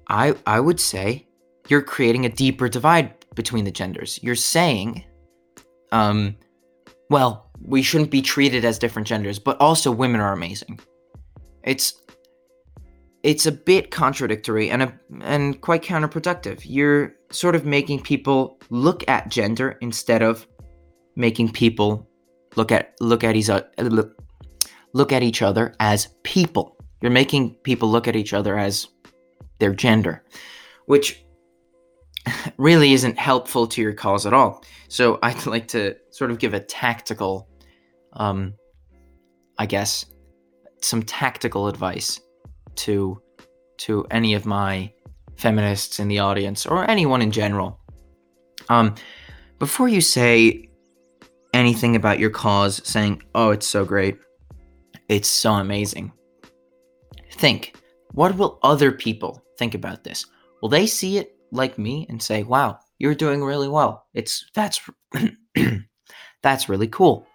I 0.08 0.36
I 0.48 0.60
would 0.60 0.80
say 0.80 1.28
you're 1.70 1.84
creating 1.84 2.26
a 2.26 2.30
deeper 2.30 2.68
divide 2.68 3.14
between 3.36 3.66
the 3.66 3.72
genders. 3.72 4.20
You're 4.24 4.36
saying 4.36 5.04
um 5.92 6.36
well, 7.10 7.52
we 7.62 7.84
shouldn't 7.84 8.10
be 8.10 8.22
treated 8.22 8.66
as 8.66 8.80
different 8.80 9.08
genders, 9.08 9.38
but 9.38 9.62
also 9.62 9.92
women 9.92 10.20
are 10.20 10.34
amazing. 10.34 10.80
It's 11.64 12.02
it's 13.22 13.46
a 13.46 13.52
bit 13.52 13.92
contradictory 13.92 14.70
and 14.70 14.84
a, 14.84 14.94
and 15.22 15.62
quite 15.62 15.84
counterproductive. 15.84 16.62
You're 16.66 17.14
sort 17.32 17.56
of 17.56 17.66
making 17.66 18.02
people 18.02 18.60
look 18.70 19.08
at 19.08 19.30
gender 19.30 19.78
instead 19.82 20.22
of 20.22 20.46
making 21.16 21.52
people 21.52 22.10
look 22.56 22.72
at 22.72 22.94
look 23.00 23.24
at 23.24 23.36
each 23.36 23.50
other 23.50 23.70
look 24.94 25.12
at 25.12 25.24
each 25.24 25.42
other 25.42 25.76
as 25.80 26.08
people. 26.24 26.78
You're 27.02 27.12
making 27.12 27.56
people 27.64 27.90
look 27.90 28.08
at 28.08 28.16
each 28.16 28.34
other 28.34 28.58
as 28.58 28.88
their 29.60 29.74
gender, 29.74 30.24
which 30.86 31.24
really 32.58 32.94
isn't 32.94 33.18
helpful 33.18 33.68
to 33.68 33.82
your 33.82 33.94
cause 33.94 34.26
at 34.26 34.34
all. 34.34 34.64
So 34.88 35.20
I'd 35.22 35.46
like 35.46 35.68
to 35.70 35.96
sort 36.12 36.32
of 36.32 36.40
give 36.40 36.54
a 36.54 36.60
tactical, 36.60 37.50
um, 38.14 38.54
I 39.58 39.66
guess, 39.66 40.06
some 40.82 41.04
tactical 41.04 41.68
advice 41.68 42.20
to 42.76 43.22
to 43.78 44.06
any 44.12 44.34
of 44.34 44.46
my 44.46 44.94
feminists 45.36 46.00
in 46.00 46.08
the 46.08 46.20
audience 46.20 46.66
or 46.66 46.90
anyone 46.90 47.22
in 47.22 47.32
general. 47.32 47.80
Um, 48.70 48.96
before 49.60 49.90
you 49.90 50.00
say 50.00 50.70
anything 51.54 51.96
about 51.96 52.20
your 52.20 52.30
cause, 52.30 52.82
saying, 52.84 53.22
"Oh, 53.36 53.52
it's 53.52 53.68
so 53.68 53.86
great," 53.86 54.18
it's 55.10 55.30
so 55.30 55.54
amazing. 55.54 56.12
Think, 57.32 57.76
what 58.12 58.36
will 58.36 58.60
other 58.64 58.92
people 58.92 59.44
think 59.58 59.74
about 59.76 60.04
this? 60.04 60.26
Will 60.62 60.70
they 60.70 60.88
see 60.88 61.18
it 61.18 61.36
like 61.52 61.78
me 61.78 62.06
and 62.10 62.22
say, 62.22 62.44
"Wow, 62.44 62.80
you're 63.00 63.16
doing 63.16 63.44
really 63.44 63.68
well. 63.68 64.06
It's 64.14 64.46
that's 64.54 64.82
that's 66.42 66.70
really 66.70 66.88
cool." 66.88 67.28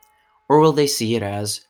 Or 0.49 0.61
will 0.61 0.73
they 0.73 0.87
see 0.87 1.15
it 1.15 1.23
as 1.23 1.61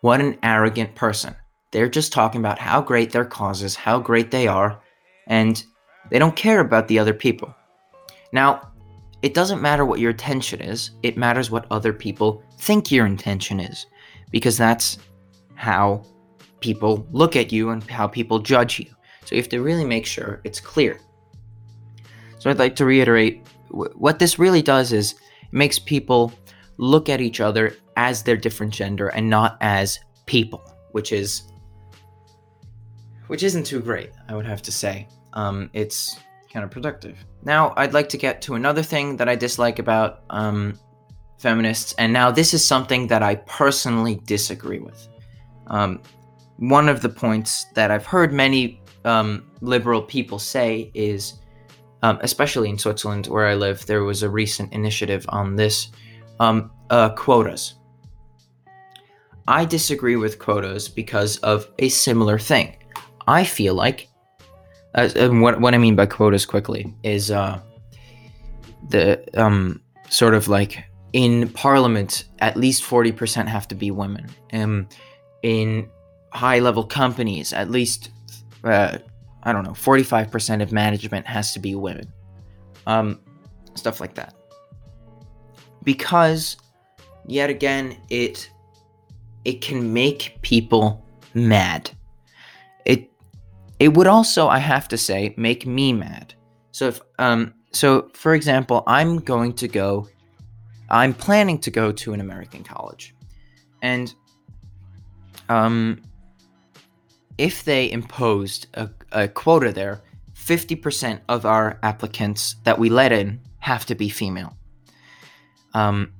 what 0.00 0.20
an 0.20 0.38
arrogant 0.42 0.94
person. 0.94 1.34
They're 1.72 1.88
just 1.88 2.12
talking 2.12 2.40
about 2.40 2.58
how 2.58 2.80
great 2.80 3.12
their 3.12 3.24
cause 3.24 3.62
is, 3.62 3.76
how 3.76 3.98
great 3.98 4.30
they 4.30 4.46
are, 4.46 4.80
and 5.26 5.62
they 6.10 6.18
don't 6.18 6.36
care 6.36 6.60
about 6.60 6.88
the 6.88 6.98
other 6.98 7.12
people. 7.12 7.54
Now, 8.32 8.72
it 9.22 9.34
doesn't 9.34 9.62
matter 9.62 9.84
what 9.84 10.00
your 10.00 10.10
intention 10.10 10.60
is, 10.60 10.92
it 11.02 11.16
matters 11.16 11.50
what 11.50 11.66
other 11.70 11.92
people 11.92 12.42
think 12.58 12.90
your 12.92 13.06
intention 13.06 13.60
is, 13.60 13.86
because 14.30 14.56
that's 14.56 14.98
how 15.54 16.04
people 16.60 17.06
look 17.10 17.36
at 17.36 17.52
you 17.52 17.70
and 17.70 17.82
how 17.90 18.06
people 18.06 18.38
judge 18.38 18.78
you. 18.78 18.86
So 19.24 19.34
you 19.34 19.42
have 19.42 19.48
to 19.50 19.60
really 19.60 19.84
make 19.84 20.06
sure 20.06 20.40
it's 20.44 20.60
clear. 20.60 21.00
So 22.38 22.48
I'd 22.48 22.58
like 22.58 22.76
to 22.76 22.84
reiterate 22.84 23.46
what 23.68 24.18
this 24.18 24.38
really 24.38 24.62
does 24.62 24.92
is 24.92 25.12
it 25.12 25.18
makes 25.52 25.78
people 25.78 26.32
look 26.78 27.08
at 27.08 27.20
each 27.20 27.40
other 27.40 27.76
as 27.96 28.22
their 28.22 28.36
different 28.36 28.72
gender 28.72 29.08
and 29.08 29.28
not 29.28 29.58
as 29.60 29.98
people, 30.26 30.62
which 30.92 31.12
is 31.12 31.42
which 33.26 33.42
isn't 33.42 33.64
too 33.64 33.80
great, 33.80 34.10
I 34.28 34.34
would 34.34 34.46
have 34.46 34.62
to 34.62 34.72
say. 34.72 35.06
Um, 35.34 35.68
it's 35.74 36.18
counterproductive. 36.52 37.16
Now, 37.44 37.72
I'd 37.76 37.94
like 37.94 38.08
to 38.10 38.16
get 38.16 38.42
to 38.42 38.54
another 38.54 38.82
thing 38.82 39.16
that 39.16 39.28
I 39.28 39.36
dislike 39.36 39.78
about 39.78 40.22
um, 40.30 40.78
feminists, 41.38 41.94
and 41.98 42.12
now 42.12 42.30
this 42.30 42.54
is 42.54 42.64
something 42.64 43.06
that 43.08 43.22
I 43.22 43.36
personally 43.36 44.20
disagree 44.24 44.78
with. 44.78 45.08
Um, 45.68 46.00
one 46.56 46.88
of 46.88 47.02
the 47.02 47.08
points 47.08 47.66
that 47.74 47.90
I've 47.90 48.06
heard 48.06 48.32
many 48.32 48.82
um, 49.04 49.50
liberal 49.60 50.02
people 50.02 50.38
say 50.38 50.90
is, 50.94 51.34
um, 52.02 52.18
especially 52.22 52.68
in 52.68 52.78
Switzerland 52.78 53.26
where 53.26 53.46
I 53.46 53.54
live, 53.54 53.86
there 53.86 54.04
was 54.04 54.22
a 54.22 54.30
recent 54.30 54.72
initiative 54.72 55.24
on 55.28 55.56
this 55.56 55.92
um, 56.40 56.70
uh, 56.90 57.10
quotas. 57.10 57.74
I 59.46 59.64
disagree 59.64 60.16
with 60.16 60.38
quotas 60.38 60.88
because 60.88 61.38
of 61.38 61.70
a 61.78 61.88
similar 61.88 62.38
thing. 62.38 62.76
I 63.26 63.44
feel 63.44 63.74
like, 63.74 64.07
uh, 64.98 65.08
and 65.16 65.42
what 65.42 65.60
what 65.60 65.74
I 65.74 65.78
mean 65.78 65.96
by 65.96 66.06
quotas 66.06 66.46
quickly 66.46 66.94
is 67.02 67.30
uh, 67.30 67.60
the 68.88 69.22
um 69.40 69.80
sort 70.08 70.34
of 70.34 70.48
like 70.48 70.84
in 71.12 71.48
Parliament, 71.50 72.24
at 72.40 72.56
least 72.56 72.82
forty 72.82 73.12
percent 73.12 73.48
have 73.48 73.68
to 73.68 73.74
be 73.74 73.90
women. 73.90 74.28
Um, 74.52 74.88
in 75.42 75.88
high 76.32 76.58
level 76.58 76.84
companies, 76.84 77.52
at 77.52 77.70
least 77.70 78.10
uh, 78.64 78.98
I 79.42 79.52
don't 79.52 79.64
know, 79.64 79.74
forty 79.74 80.02
five 80.02 80.30
percent 80.30 80.62
of 80.62 80.72
management 80.72 81.26
has 81.26 81.52
to 81.52 81.60
be 81.60 81.74
women. 81.74 82.12
Um, 82.86 83.20
stuff 83.74 84.00
like 84.00 84.14
that. 84.14 84.34
Because 85.84 86.56
yet 87.26 87.50
again, 87.50 87.96
it 88.10 88.50
it 89.44 89.60
can 89.60 89.92
make 89.92 90.38
people 90.42 91.04
mad. 91.34 91.90
It 93.78 93.94
would 93.94 94.06
also, 94.06 94.48
I 94.48 94.58
have 94.58 94.88
to 94.88 94.98
say, 94.98 95.34
make 95.36 95.66
me 95.66 95.92
mad. 95.92 96.34
So 96.72 96.88
if 96.88 97.00
um 97.18 97.54
so 97.72 98.10
for 98.14 98.34
example, 98.34 98.82
I'm 98.86 99.18
going 99.18 99.52
to 99.54 99.68
go 99.68 100.08
I'm 100.90 101.14
planning 101.14 101.58
to 101.60 101.70
go 101.70 101.92
to 101.92 102.12
an 102.12 102.20
American 102.20 102.64
college. 102.64 103.14
And 103.82 104.14
um 105.48 106.02
if 107.38 107.64
they 107.64 107.90
imposed 107.90 108.66
a, 108.74 108.90
a 109.12 109.28
quota 109.28 109.72
there, 109.72 110.02
50% 110.34 111.20
of 111.28 111.46
our 111.46 111.78
applicants 111.82 112.56
that 112.64 112.78
we 112.78 112.88
let 112.88 113.12
in 113.12 113.40
have 113.58 113.86
to 113.86 113.94
be 113.94 114.08
female. 114.08 114.56
Um, 115.74 116.12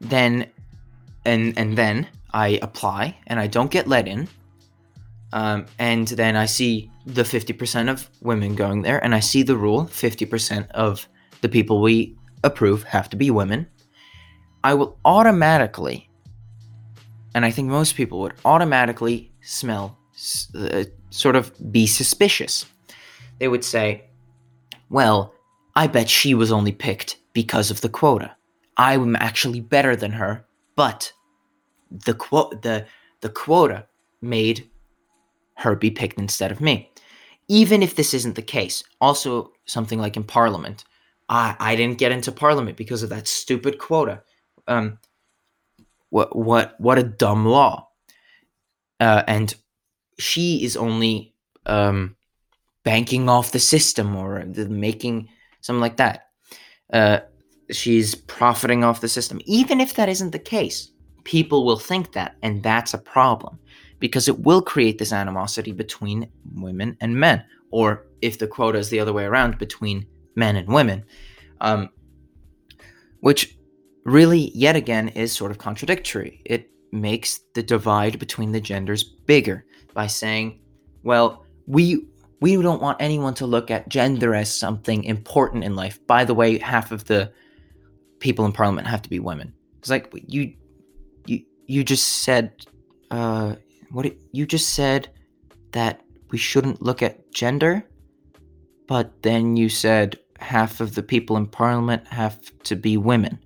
then 0.00 0.50
and 1.24 1.58
and 1.58 1.76
then 1.76 2.06
I 2.32 2.58
apply 2.62 3.18
and 3.26 3.40
I 3.40 3.46
don't 3.46 3.70
get 3.70 3.88
let 3.88 4.06
in. 4.06 4.28
Um, 5.36 5.66
and 5.78 6.08
then 6.08 6.34
I 6.34 6.46
see 6.46 6.90
the 7.04 7.22
50% 7.22 7.90
of 7.90 8.08
women 8.22 8.54
going 8.54 8.80
there, 8.80 9.04
and 9.04 9.14
I 9.14 9.20
see 9.20 9.42
the 9.42 9.54
rule 9.54 9.84
50% 9.84 10.70
of 10.70 11.06
the 11.42 11.48
people 11.50 11.82
we 11.82 12.16
approve 12.42 12.84
have 12.84 13.10
to 13.10 13.16
be 13.16 13.30
women. 13.30 13.66
I 14.64 14.72
will 14.72 14.98
automatically, 15.04 16.08
and 17.34 17.44
I 17.44 17.50
think 17.50 17.68
most 17.68 17.96
people 17.96 18.20
would 18.20 18.32
automatically 18.46 19.30
smell, 19.42 19.98
uh, 20.54 20.84
sort 21.10 21.36
of 21.36 21.52
be 21.70 21.86
suspicious. 21.86 22.64
They 23.38 23.48
would 23.48 23.62
say, 23.62 24.06
well, 24.88 25.34
I 25.74 25.86
bet 25.86 26.08
she 26.08 26.32
was 26.32 26.50
only 26.50 26.72
picked 26.72 27.18
because 27.34 27.70
of 27.70 27.82
the 27.82 27.90
quota. 27.90 28.34
I'm 28.78 29.14
actually 29.16 29.60
better 29.60 29.96
than 29.96 30.12
her, 30.12 30.46
but 30.76 31.12
the 31.90 32.14
quote 32.14 32.62
the 32.62 32.86
the 33.20 33.28
quota 33.28 33.86
made 34.22 34.70
her 35.56 35.74
be 35.74 35.90
picked 35.90 36.18
instead 36.18 36.52
of 36.52 36.60
me. 36.60 36.90
Even 37.48 37.82
if 37.82 37.94
this 37.94 38.14
isn't 38.14 38.34
the 38.34 38.42
case, 38.42 38.82
also 39.00 39.52
something 39.66 40.00
like 40.00 40.16
in 40.16 40.24
Parliament, 40.24 40.84
I 41.28 41.56
I 41.58 41.76
didn't 41.76 41.98
get 41.98 42.12
into 42.12 42.32
Parliament 42.32 42.76
because 42.76 43.02
of 43.02 43.10
that 43.10 43.28
stupid 43.28 43.78
quota. 43.78 44.22
Um, 44.66 44.98
what 46.10 46.36
what 46.36 46.80
what 46.80 46.98
a 46.98 47.02
dumb 47.02 47.46
law. 47.46 47.88
Uh, 48.98 49.22
and 49.26 49.54
she 50.18 50.64
is 50.64 50.76
only 50.76 51.34
um, 51.66 52.16
banking 52.82 53.28
off 53.28 53.52
the 53.52 53.58
system 53.58 54.16
or 54.16 54.42
the, 54.44 54.68
making 54.68 55.28
something 55.60 55.80
like 55.80 55.98
that. 55.98 56.28
Uh, 56.92 57.18
she's 57.70 58.14
profiting 58.14 58.84
off 58.84 59.02
the 59.02 59.08
system. 59.08 59.40
Even 59.44 59.80
if 59.80 59.94
that 59.94 60.08
isn't 60.08 60.30
the 60.30 60.38
case, 60.38 60.90
people 61.24 61.66
will 61.66 61.78
think 61.78 62.12
that, 62.12 62.36
and 62.42 62.62
that's 62.62 62.94
a 62.94 62.98
problem 62.98 63.58
because 63.98 64.28
it 64.28 64.38
will 64.40 64.62
create 64.62 64.98
this 64.98 65.12
animosity 65.12 65.72
between 65.72 66.28
women 66.54 66.96
and 67.00 67.16
men, 67.16 67.44
or 67.70 68.06
if 68.22 68.38
the 68.38 68.46
quota 68.46 68.78
is 68.78 68.90
the 68.90 69.00
other 69.00 69.12
way 69.12 69.24
around, 69.24 69.58
between 69.58 70.06
men 70.34 70.56
and 70.56 70.68
women, 70.68 71.04
um, 71.60 71.88
which 73.20 73.56
really, 74.04 74.50
yet 74.54 74.76
again, 74.76 75.08
is 75.08 75.32
sort 75.32 75.50
of 75.50 75.58
contradictory. 75.58 76.42
It 76.44 76.70
makes 76.92 77.40
the 77.54 77.62
divide 77.62 78.18
between 78.18 78.52
the 78.52 78.60
genders 78.60 79.02
bigger 79.02 79.64
by 79.94 80.06
saying, 80.06 80.60
well, 81.02 81.44
we 81.66 82.06
we 82.40 82.60
don't 82.60 82.82
want 82.82 83.00
anyone 83.00 83.34
to 83.34 83.46
look 83.46 83.70
at 83.70 83.88
gender 83.88 84.34
as 84.34 84.54
something 84.54 85.04
important 85.04 85.64
in 85.64 85.74
life. 85.74 85.98
By 86.06 86.24
the 86.24 86.34
way, 86.34 86.58
half 86.58 86.92
of 86.92 87.04
the 87.04 87.32
people 88.18 88.44
in 88.44 88.52
parliament 88.52 88.86
have 88.86 89.02
to 89.02 89.08
be 89.08 89.18
women. 89.18 89.52
It's 89.78 89.90
like 89.90 90.12
you 90.26 90.54
you 91.26 91.42
you 91.66 91.84
just 91.84 92.06
said 92.24 92.52
uh 93.10 93.56
what 93.90 94.12
you 94.32 94.46
just 94.46 94.74
said 94.74 95.08
that 95.72 96.00
we 96.30 96.38
shouldn't 96.38 96.82
look 96.82 97.02
at 97.02 97.30
gender, 97.32 97.84
but 98.86 99.22
then 99.22 99.56
you 99.56 99.68
said 99.68 100.18
half 100.38 100.80
of 100.80 100.94
the 100.94 101.02
people 101.02 101.36
in 101.36 101.46
parliament 101.46 102.06
have 102.08 102.38
to 102.64 102.76
be 102.76 102.96
women. 102.96 103.38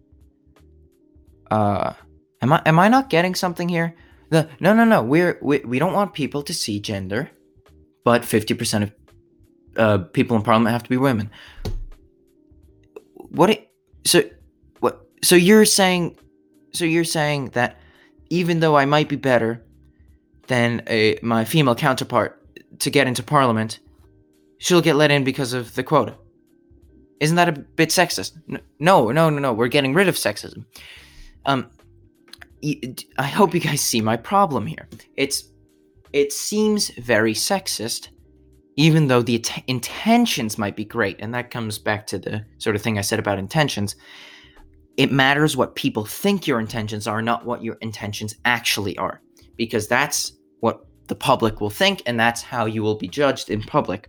Uh 1.51 1.93
am 2.41 2.53
I 2.53 2.63
am 2.67 2.79
I 2.79 2.89
not 2.89 3.11
getting 3.11 3.35
something 3.35 3.69
here? 3.69 3.95
The, 4.31 4.49
no 4.61 4.73
no 4.75 4.85
no, 4.85 5.03
we're 5.03 5.39
we, 5.43 5.59
we 5.61 5.79
don't 5.79 5.93
want 5.93 6.15
people 6.15 6.43
to 6.43 6.55
see 6.55 6.79
gender, 6.79 7.31
but 8.05 8.23
50% 8.23 8.83
of 8.85 8.93
uh, 9.77 9.99
people 10.13 10.37
in 10.37 10.43
parliament 10.43 10.73
have 10.73 10.85
to 10.85 10.91
be 10.91 10.97
women. 10.97 11.31
What 13.15 13.51
it, 13.51 13.71
so 14.05 14.23
what 14.81 15.07
so 15.23 15.35
you're 15.37 15.65
saying 15.65 16.17
so 16.73 16.85
you're 16.85 17.05
saying 17.05 17.51
that 17.51 17.81
even 18.31 18.61
though 18.61 18.77
I 18.77 18.85
might 18.85 19.09
be 19.09 19.17
better 19.17 19.65
than 20.51 20.83
a 20.89 21.19
my 21.23 21.45
female 21.45 21.77
counterpart 21.77 22.37
to 22.81 22.91
get 22.91 23.07
into 23.07 23.23
parliament, 23.23 23.79
she'll 24.59 24.83
get 24.83 24.97
let 24.97 25.11
in 25.13 25.23
because 25.25 25.53
of 25.53 25.75
the 25.77 25.85
quota. 25.85 26.17
Isn't 27.21 27.37
that 27.37 27.49
a 27.49 27.53
bit 27.53 27.91
sexist? 27.91 28.33
No, 28.79 29.11
no, 29.13 29.31
no, 29.31 29.39
no. 29.39 29.53
We're 29.53 29.69
getting 29.69 29.95
rid 29.95 30.09
of 30.09 30.17
sexism. 30.17 30.65
Um, 31.47 31.71
I 33.19 33.27
hope 33.27 33.55
you 33.55 33.61
guys 33.61 33.81
see 33.81 34.01
my 34.01 34.17
problem 34.17 34.67
here. 34.67 34.89
It's 35.17 35.45
it 36.13 36.33
seems 36.33 36.91
very 36.99 37.35
sexist, 37.35 38.09
even 38.77 39.07
though 39.07 39.23
the 39.23 39.43
intentions 39.69 40.59
might 40.59 40.75
be 40.75 40.85
great, 40.85 41.17
and 41.21 41.33
that 41.33 41.53
comes 41.53 41.79
back 41.79 42.09
to 42.09 42.19
the 42.19 42.45
sort 42.59 42.75
of 42.75 42.83
thing 42.83 42.99
I 42.99 43.03
said 43.03 43.21
about 43.21 43.39
intentions. 43.39 43.95
It 44.97 45.13
matters 45.13 45.57
what 45.57 45.77
people 45.77 46.05
think 46.05 46.49
your 46.49 46.59
intentions 46.59 47.07
are, 47.07 47.23
not 47.23 47.47
what 47.47 47.63
your 47.63 47.77
intentions 47.81 48.35
actually 48.45 48.99
are, 48.99 49.23
because 49.57 49.87
that's 49.87 50.33
what 50.61 50.87
the 51.09 51.15
public 51.15 51.61
will 51.61 51.71
think, 51.71 52.03
and 52.07 52.19
that's 52.19 52.43
how 52.43 52.67
you 52.67 52.83
will 52.83 52.97
be 52.97 53.09
judged 53.09 53.51
in 53.51 53.63
public. 53.63 54.09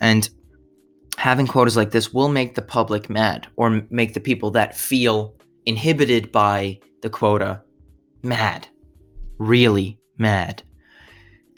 And 0.00 0.28
having 1.18 1.46
quotas 1.46 1.76
like 1.76 1.90
this 1.90 2.12
will 2.12 2.28
make 2.28 2.54
the 2.54 2.62
public 2.62 3.10
mad, 3.10 3.46
or 3.56 3.82
make 3.90 4.14
the 4.14 4.20
people 4.20 4.50
that 4.52 4.76
feel 4.76 5.34
inhibited 5.66 6.32
by 6.32 6.80
the 7.02 7.10
quota 7.10 7.62
mad, 8.22 8.66
really 9.38 9.98
mad. 10.18 10.62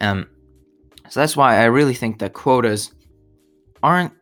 Um, 0.01 0.27
so 1.09 1.21
that's 1.21 1.37
why 1.37 1.59
I 1.59 1.65
really 1.65 1.95
think 1.95 2.19
that 2.19 2.33
quotas 2.33 2.93
aren't 3.83 4.13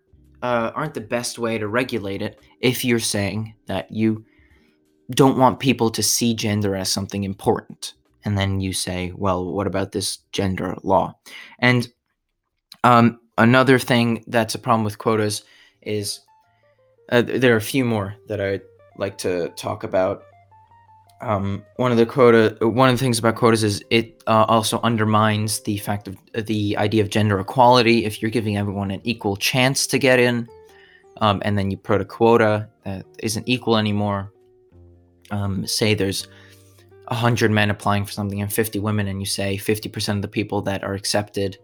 uh, 0.42 0.72
aren't 0.74 0.94
the 0.94 1.00
best 1.00 1.38
way 1.38 1.56
to 1.56 1.68
regulate 1.68 2.20
it. 2.20 2.40
If 2.60 2.84
you're 2.84 2.98
saying 2.98 3.54
that 3.66 3.90
you 3.90 4.24
don't 5.12 5.38
want 5.38 5.60
people 5.60 5.90
to 5.90 6.02
see 6.02 6.34
gender 6.34 6.74
as 6.74 6.90
something 6.90 7.24
important, 7.24 7.94
and 8.24 8.38
then 8.38 8.60
you 8.60 8.72
say, 8.72 9.12
well, 9.14 9.52
what 9.52 9.66
about 9.66 9.92
this 9.92 10.18
gender 10.32 10.76
law? 10.82 11.16
And 11.58 11.88
um, 12.84 13.20
another 13.38 13.78
thing 13.78 14.24
that's 14.26 14.54
a 14.54 14.58
problem 14.58 14.84
with 14.84 14.98
quotas 14.98 15.44
is 15.82 16.20
uh, 17.10 17.22
there 17.22 17.54
are 17.54 17.58
a 17.58 17.62
few 17.62 17.84
more 17.84 18.14
that 18.28 18.40
I'd 18.40 18.62
like 18.96 19.18
to 19.18 19.48
talk 19.50 19.84
about 19.84 20.24
um, 21.20 21.64
one 21.76 21.92
of 21.92 21.98
the 21.98 22.04
quota 22.04 22.56
one 22.66 22.88
of 22.88 22.96
the 22.96 23.04
things 23.04 23.18
about 23.18 23.36
quotas 23.36 23.62
is 23.62 23.84
it 23.90 24.22
uh, 24.26 24.44
also 24.48 24.80
undermines 24.82 25.60
the 25.60 25.78
fact 25.78 26.08
of 26.08 26.16
the 26.46 26.76
idea 26.76 27.00
of 27.00 27.10
gender 27.10 27.38
equality 27.38 28.04
if 28.04 28.20
you're 28.20 28.30
giving 28.30 28.56
everyone 28.56 28.90
an 28.90 29.00
equal 29.04 29.36
chance 29.36 29.86
to 29.86 29.98
get 29.98 30.18
in 30.18 30.48
um, 31.20 31.40
and 31.44 31.56
then 31.56 31.70
you 31.70 31.76
put 31.76 32.00
a 32.00 32.04
quota 32.04 32.68
that 32.84 33.06
isn't 33.20 33.48
equal 33.48 33.76
anymore 33.76 34.32
um, 35.30 35.64
say 35.64 35.94
there's 35.94 36.26
100 37.08 37.50
men 37.50 37.70
applying 37.70 38.04
for 38.04 38.12
something 38.12 38.40
and 38.40 38.52
50 38.52 38.78
women 38.78 39.08
and 39.08 39.20
you 39.20 39.26
say 39.26 39.56
50% 39.56 40.16
of 40.16 40.22
the 40.22 40.28
people 40.28 40.62
that 40.62 40.84
are 40.84 40.94
accepted 40.94 41.58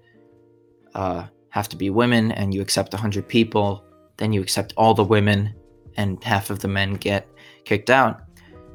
uh, 0.95 1.27
have 1.51 1.69
to 1.69 1.77
be 1.77 1.91
women 1.91 2.33
and 2.33 2.53
you 2.53 2.61
accept 2.61 2.93
100 2.93 3.27
people 3.29 3.85
then 4.17 4.33
you 4.33 4.41
accept 4.41 4.75
all 4.77 4.95
the 4.95 5.05
women 5.05 5.55
and 5.97 6.23
half 6.25 6.51
of 6.51 6.61
the 6.61 6.69
men 6.69 6.95
get 6.95 7.29
kicked 7.65 7.91
out 7.91 8.23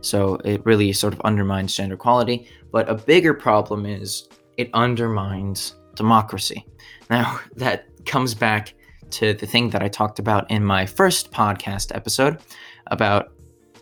so 0.03 0.35
it 0.43 0.63
really 0.65 0.91
sort 0.91 1.13
of 1.13 1.21
undermines 1.21 1.75
gender 1.75 1.95
equality. 1.95 2.47
But 2.71 2.89
a 2.89 2.95
bigger 2.95 3.33
problem 3.33 3.85
is 3.85 4.27
it 4.57 4.69
undermines 4.73 5.75
democracy. 5.95 6.67
Now, 7.09 7.39
that 7.55 7.87
comes 8.05 8.35
back 8.35 8.73
to 9.11 9.33
the 9.33 9.47
thing 9.47 9.69
that 9.69 9.81
I 9.81 9.87
talked 9.87 10.19
about 10.19 10.49
in 10.51 10.63
my 10.63 10.85
first 10.85 11.31
podcast 11.31 11.95
episode 11.95 12.39
about, 12.87 13.31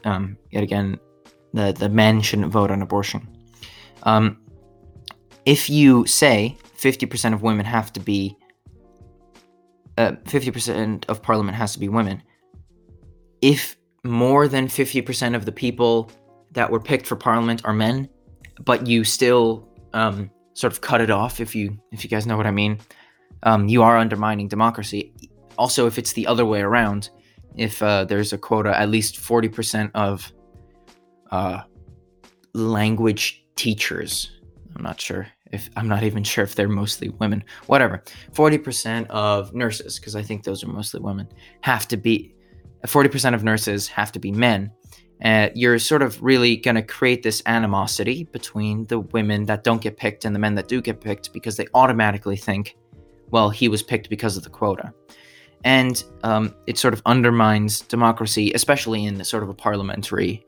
um, 0.04 0.38
yet 0.52 0.64
again, 0.64 1.00
the, 1.54 1.72
the 1.72 1.90
men 1.90 2.22
shouldn't 2.22 2.52
vote 2.52 2.72
on 2.72 2.82
abortion. 2.82 3.28
Um, 4.04 4.38
if 5.46 5.70
you 5.70 6.06
say 6.06 6.58
50% 6.78 7.34
of 7.34 7.42
women 7.42 7.66
have 7.66 7.92
to 7.94 8.00
be, 8.00 8.38
uh, 9.98 10.14
50% 10.26 11.06
of 11.10 11.22
parliament 11.22 11.58
has 11.58 11.74
to 11.74 11.80
be 11.80 11.90
women, 11.90 12.22
if 13.42 13.76
more 14.04 14.48
than 14.48 14.68
50% 14.68 15.36
of 15.36 15.46
the 15.46 15.52
people 15.52 16.12
that 16.52 16.70
were 16.70 16.80
picked 16.80 17.06
for 17.06 17.16
parliament 17.16 17.62
are 17.66 17.74
men, 17.74 18.10
but 18.64 18.88
you 18.88 19.04
still 19.04 19.68
um, 19.94 20.30
sort 20.54 20.74
of 20.74 20.82
cut 20.82 21.02
it 21.02 21.10
off 21.10 21.40
if 21.40 21.56
you 21.56 21.78
if 21.92 22.04
you 22.04 22.10
guys 22.10 22.26
know 22.26 22.38
what 22.38 22.48
I 22.48 22.52
mean. 22.52 22.80
Um, 23.44 23.68
you 23.68 23.82
are 23.84 23.98
undermining 23.98 24.48
democracy. 24.48 25.14
Also, 25.58 25.88
if 25.88 25.98
it's 25.98 26.14
the 26.14 26.28
other 26.28 26.46
way 26.46 26.62
around, 26.62 27.10
if 27.56 27.82
uh, 27.82 28.06
there's 28.06 28.34
a 28.34 28.38
quota, 28.38 28.78
at 28.78 28.90
least 28.90 29.16
40% 29.16 29.92
of 29.94 30.32
uh, 31.32 31.62
language 32.54 33.46
teachers. 33.56 34.32
I'm 34.76 34.84
not 34.84 35.00
sure 35.00 35.28
if 35.52 35.70
I'm 35.76 35.88
not 35.88 36.04
even 36.04 36.24
sure 36.24 36.44
if 36.44 36.56
they're 36.56 36.70
mostly 36.70 37.10
women. 37.10 37.44
Whatever. 37.68 38.04
40% 38.34 39.08
of 39.08 39.54
nurses, 39.54 40.00
because 40.00 40.16
I 40.16 40.22
think 40.22 40.44
those 40.44 40.64
are 40.64 40.68
mostly 40.68 41.02
women, 41.02 41.28
have 41.62 41.88
to 41.90 41.98
be 41.98 42.34
40% 42.86 43.36
of 43.36 43.44
nurses 43.44 43.88
have 43.88 44.12
to 44.12 44.20
be 44.20 44.32
men. 44.32 44.72
Uh, 45.24 45.50
you're 45.54 45.78
sort 45.78 46.02
of 46.02 46.22
really 46.24 46.58
going 46.58 46.76
to 46.76 46.82
create 46.82 47.22
this 47.22 47.44
animosity 47.46 48.24
between 48.32 48.86
the 48.86 49.00
women 49.00 49.46
that 49.46 49.64
don't 49.64 49.82
get 49.82 49.96
picked 49.98 50.26
and 50.26 50.34
the 50.34 50.40
men 50.40 50.56
that 50.56 50.68
do 50.68 50.82
get 50.82 51.00
picked 51.00 51.32
because 51.32 51.58
they 51.58 51.68
automatically 51.76 52.36
think, 52.36 52.76
well, 53.30 53.50
he 53.50 53.68
was 53.68 53.84
picked 53.84 54.10
because 54.10 54.36
of 54.36 54.44
the 54.44 54.50
quota. 54.50 54.92
And 55.64 56.04
um, 56.24 56.56
it 56.66 56.80
sort 56.80 56.96
of 56.96 57.04
undermines 57.06 57.82
democracy, 57.82 58.52
especially 58.56 59.06
in 59.06 59.16
the 59.16 59.24
sort 59.24 59.44
of 59.44 59.50
a 59.50 59.54
parliamentary 59.54 60.44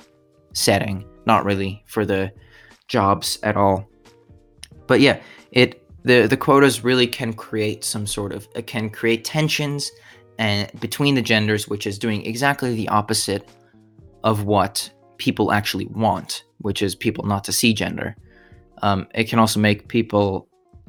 setting, 0.54 1.06
not 1.26 1.46
really 1.46 1.84
for 1.88 2.06
the 2.06 2.32
jobs 2.88 3.40
at 3.44 3.58
all. 3.58 3.88
But 4.88 5.02
yeah, 5.02 5.20
it 5.52 5.84
the 6.04 6.28
the 6.28 6.38
quotas 6.38 6.84
really 6.84 7.08
can 7.08 7.34
create 7.34 7.84
some 7.84 8.06
sort 8.06 8.34
of 8.34 8.48
it 8.56 8.68
can 8.68 8.90
create 8.90 9.24
tensions 9.24 9.92
and 10.40 10.70
between 10.80 11.16
the 11.16 11.22
genders, 11.22 11.68
which 11.68 11.86
is 11.88 12.00
doing 12.00 12.26
exactly 12.26 12.76
the 12.76 12.90
opposite 12.90 13.48
of 14.24 14.46
what 14.46 14.90
people 15.18 15.52
actually 15.52 15.86
want, 15.88 16.44
which 16.60 16.82
is 16.82 16.96
people 16.96 17.26
not 17.26 17.44
to 17.44 17.52
see 17.52 17.74
gender. 17.74 18.16
Um, 18.82 19.08
it 19.14 19.26
can 19.26 19.40
also 19.40 19.60
make 19.60 19.88
people 19.88 20.48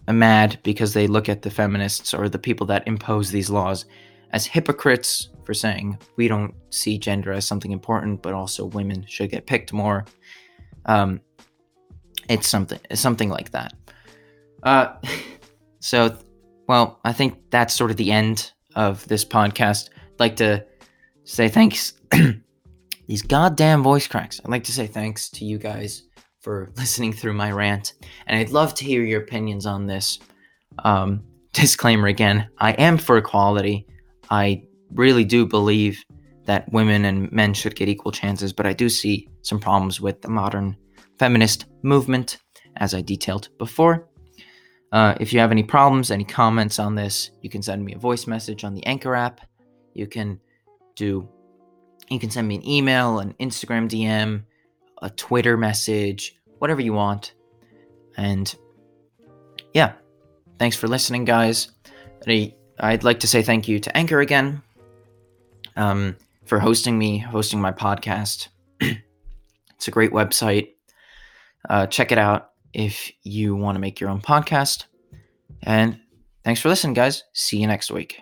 mad 0.09 0.59
because 0.62 0.92
they 0.92 1.07
look 1.07 1.29
at 1.29 1.42
the 1.42 1.50
feminists 1.50 2.12
or 2.12 2.29
the 2.29 2.38
people 2.38 2.66
that 2.66 2.87
impose 2.87 3.31
these 3.31 3.50
laws 3.50 3.85
as 4.32 4.46
hypocrites 4.46 5.30
for 5.44 5.54
saying 5.54 5.98
we 6.16 6.28
don't 6.28 6.54
see 6.70 6.98
gender 6.98 7.32
as 7.32 7.46
something 7.46 7.72
important, 7.72 8.22
but 8.22 8.32
also 8.32 8.66
women 8.66 9.04
should 9.06 9.30
get 9.30 9.46
picked 9.46 9.72
more. 9.72 10.04
Um, 10.87 11.20
it's 12.28 12.48
something 12.48 12.80
something 12.94 13.28
like 13.28 13.50
that. 13.50 13.74
Uh, 14.62 14.94
so, 15.80 16.16
well, 16.66 17.00
I 17.04 17.12
think 17.12 17.50
that's 17.50 17.74
sort 17.74 17.90
of 17.90 17.96
the 17.96 18.10
end 18.10 18.52
of 18.74 19.06
this 19.08 19.24
podcast. 19.24 19.90
I'd 19.94 20.20
like 20.20 20.37
to 20.37 20.64
say 21.24 21.48
thanks. 21.48 21.94
These 23.06 23.22
goddamn 23.22 23.82
voice 23.82 24.06
cracks. 24.06 24.40
I'd 24.42 24.50
like 24.50 24.64
to 24.64 24.72
say 24.72 24.87
thanks 24.87 25.28
to 25.30 25.44
you 25.44 25.58
guys 25.58 26.04
for 26.40 26.72
listening 26.76 27.12
through 27.12 27.34
my 27.34 27.52
rant, 27.52 27.94
and 28.26 28.38
I'd 28.38 28.50
love 28.50 28.74
to 28.74 28.84
hear 28.84 29.02
your 29.02 29.20
opinions 29.22 29.66
on 29.66 29.87
this. 29.87 30.18
Um, 30.78 31.22
disclaimer 31.52 32.08
again 32.08 32.48
I 32.58 32.72
am 32.72 32.98
for 32.98 33.16
equality. 33.16 33.87
I 34.30 34.64
really 34.92 35.24
do 35.24 35.46
believe 35.46 36.04
that 36.46 36.70
women 36.72 37.04
and 37.04 37.30
men 37.32 37.54
should 37.54 37.74
get 37.74 37.88
equal 37.88 38.12
chances, 38.12 38.52
but 38.52 38.66
I 38.66 38.72
do 38.72 38.88
see 38.88 39.28
some 39.42 39.60
problems 39.60 40.00
with 40.00 40.22
the 40.22 40.28
modern 40.28 40.76
feminist 41.18 41.66
movement, 41.82 42.38
as 42.76 42.94
I 42.94 43.00
detailed 43.00 43.48
before. 43.58 44.08
Uh, 44.92 45.14
if 45.20 45.32
you 45.32 45.40
have 45.40 45.50
any 45.50 45.62
problems, 45.62 46.10
any 46.10 46.24
comments 46.24 46.78
on 46.78 46.94
this, 46.94 47.30
you 47.42 47.50
can 47.50 47.62
send 47.62 47.84
me 47.84 47.94
a 47.94 47.98
voice 47.98 48.26
message 48.26 48.64
on 48.64 48.74
the 48.74 48.87
Anchor 48.87 49.14
app. 49.14 49.40
You 49.94 50.06
can 50.06 50.40
do, 50.96 51.28
you 52.08 52.18
can 52.18 52.30
send 52.30 52.46
me 52.46 52.56
an 52.56 52.68
email, 52.68 53.18
an 53.18 53.34
Instagram 53.40 53.88
DM, 53.88 54.44
a 55.02 55.10
Twitter 55.10 55.56
message, 55.56 56.37
whatever 56.58 56.80
you 56.80 56.92
want. 56.92 57.34
And 58.16 58.54
yeah, 59.72 59.94
thanks 60.58 60.76
for 60.76 60.88
listening, 60.88 61.24
guys. 61.24 61.72
I'd 62.78 63.04
like 63.04 63.20
to 63.20 63.26
say 63.26 63.42
thank 63.42 63.68
you 63.68 63.78
to 63.80 63.96
Anchor 63.96 64.20
again 64.20 64.62
um, 65.76 66.16
for 66.44 66.58
hosting 66.58 66.98
me, 66.98 67.18
hosting 67.18 67.60
my 67.60 67.72
podcast. 67.72 68.48
it's 68.80 69.88
a 69.88 69.90
great 69.90 70.12
website. 70.12 70.70
Uh, 71.68 71.87
check 71.87 72.12
it 72.12 72.18
out 72.18 72.50
if 72.72 73.10
you 73.22 73.54
want 73.54 73.76
to 73.76 73.80
make 73.80 74.00
your 74.00 74.10
own 74.10 74.20
podcast. 74.20 74.84
And 75.62 76.00
thanks 76.44 76.60
for 76.60 76.68
listening, 76.68 76.94
guys. 76.94 77.24
See 77.32 77.58
you 77.58 77.66
next 77.66 77.90
week. 77.90 78.20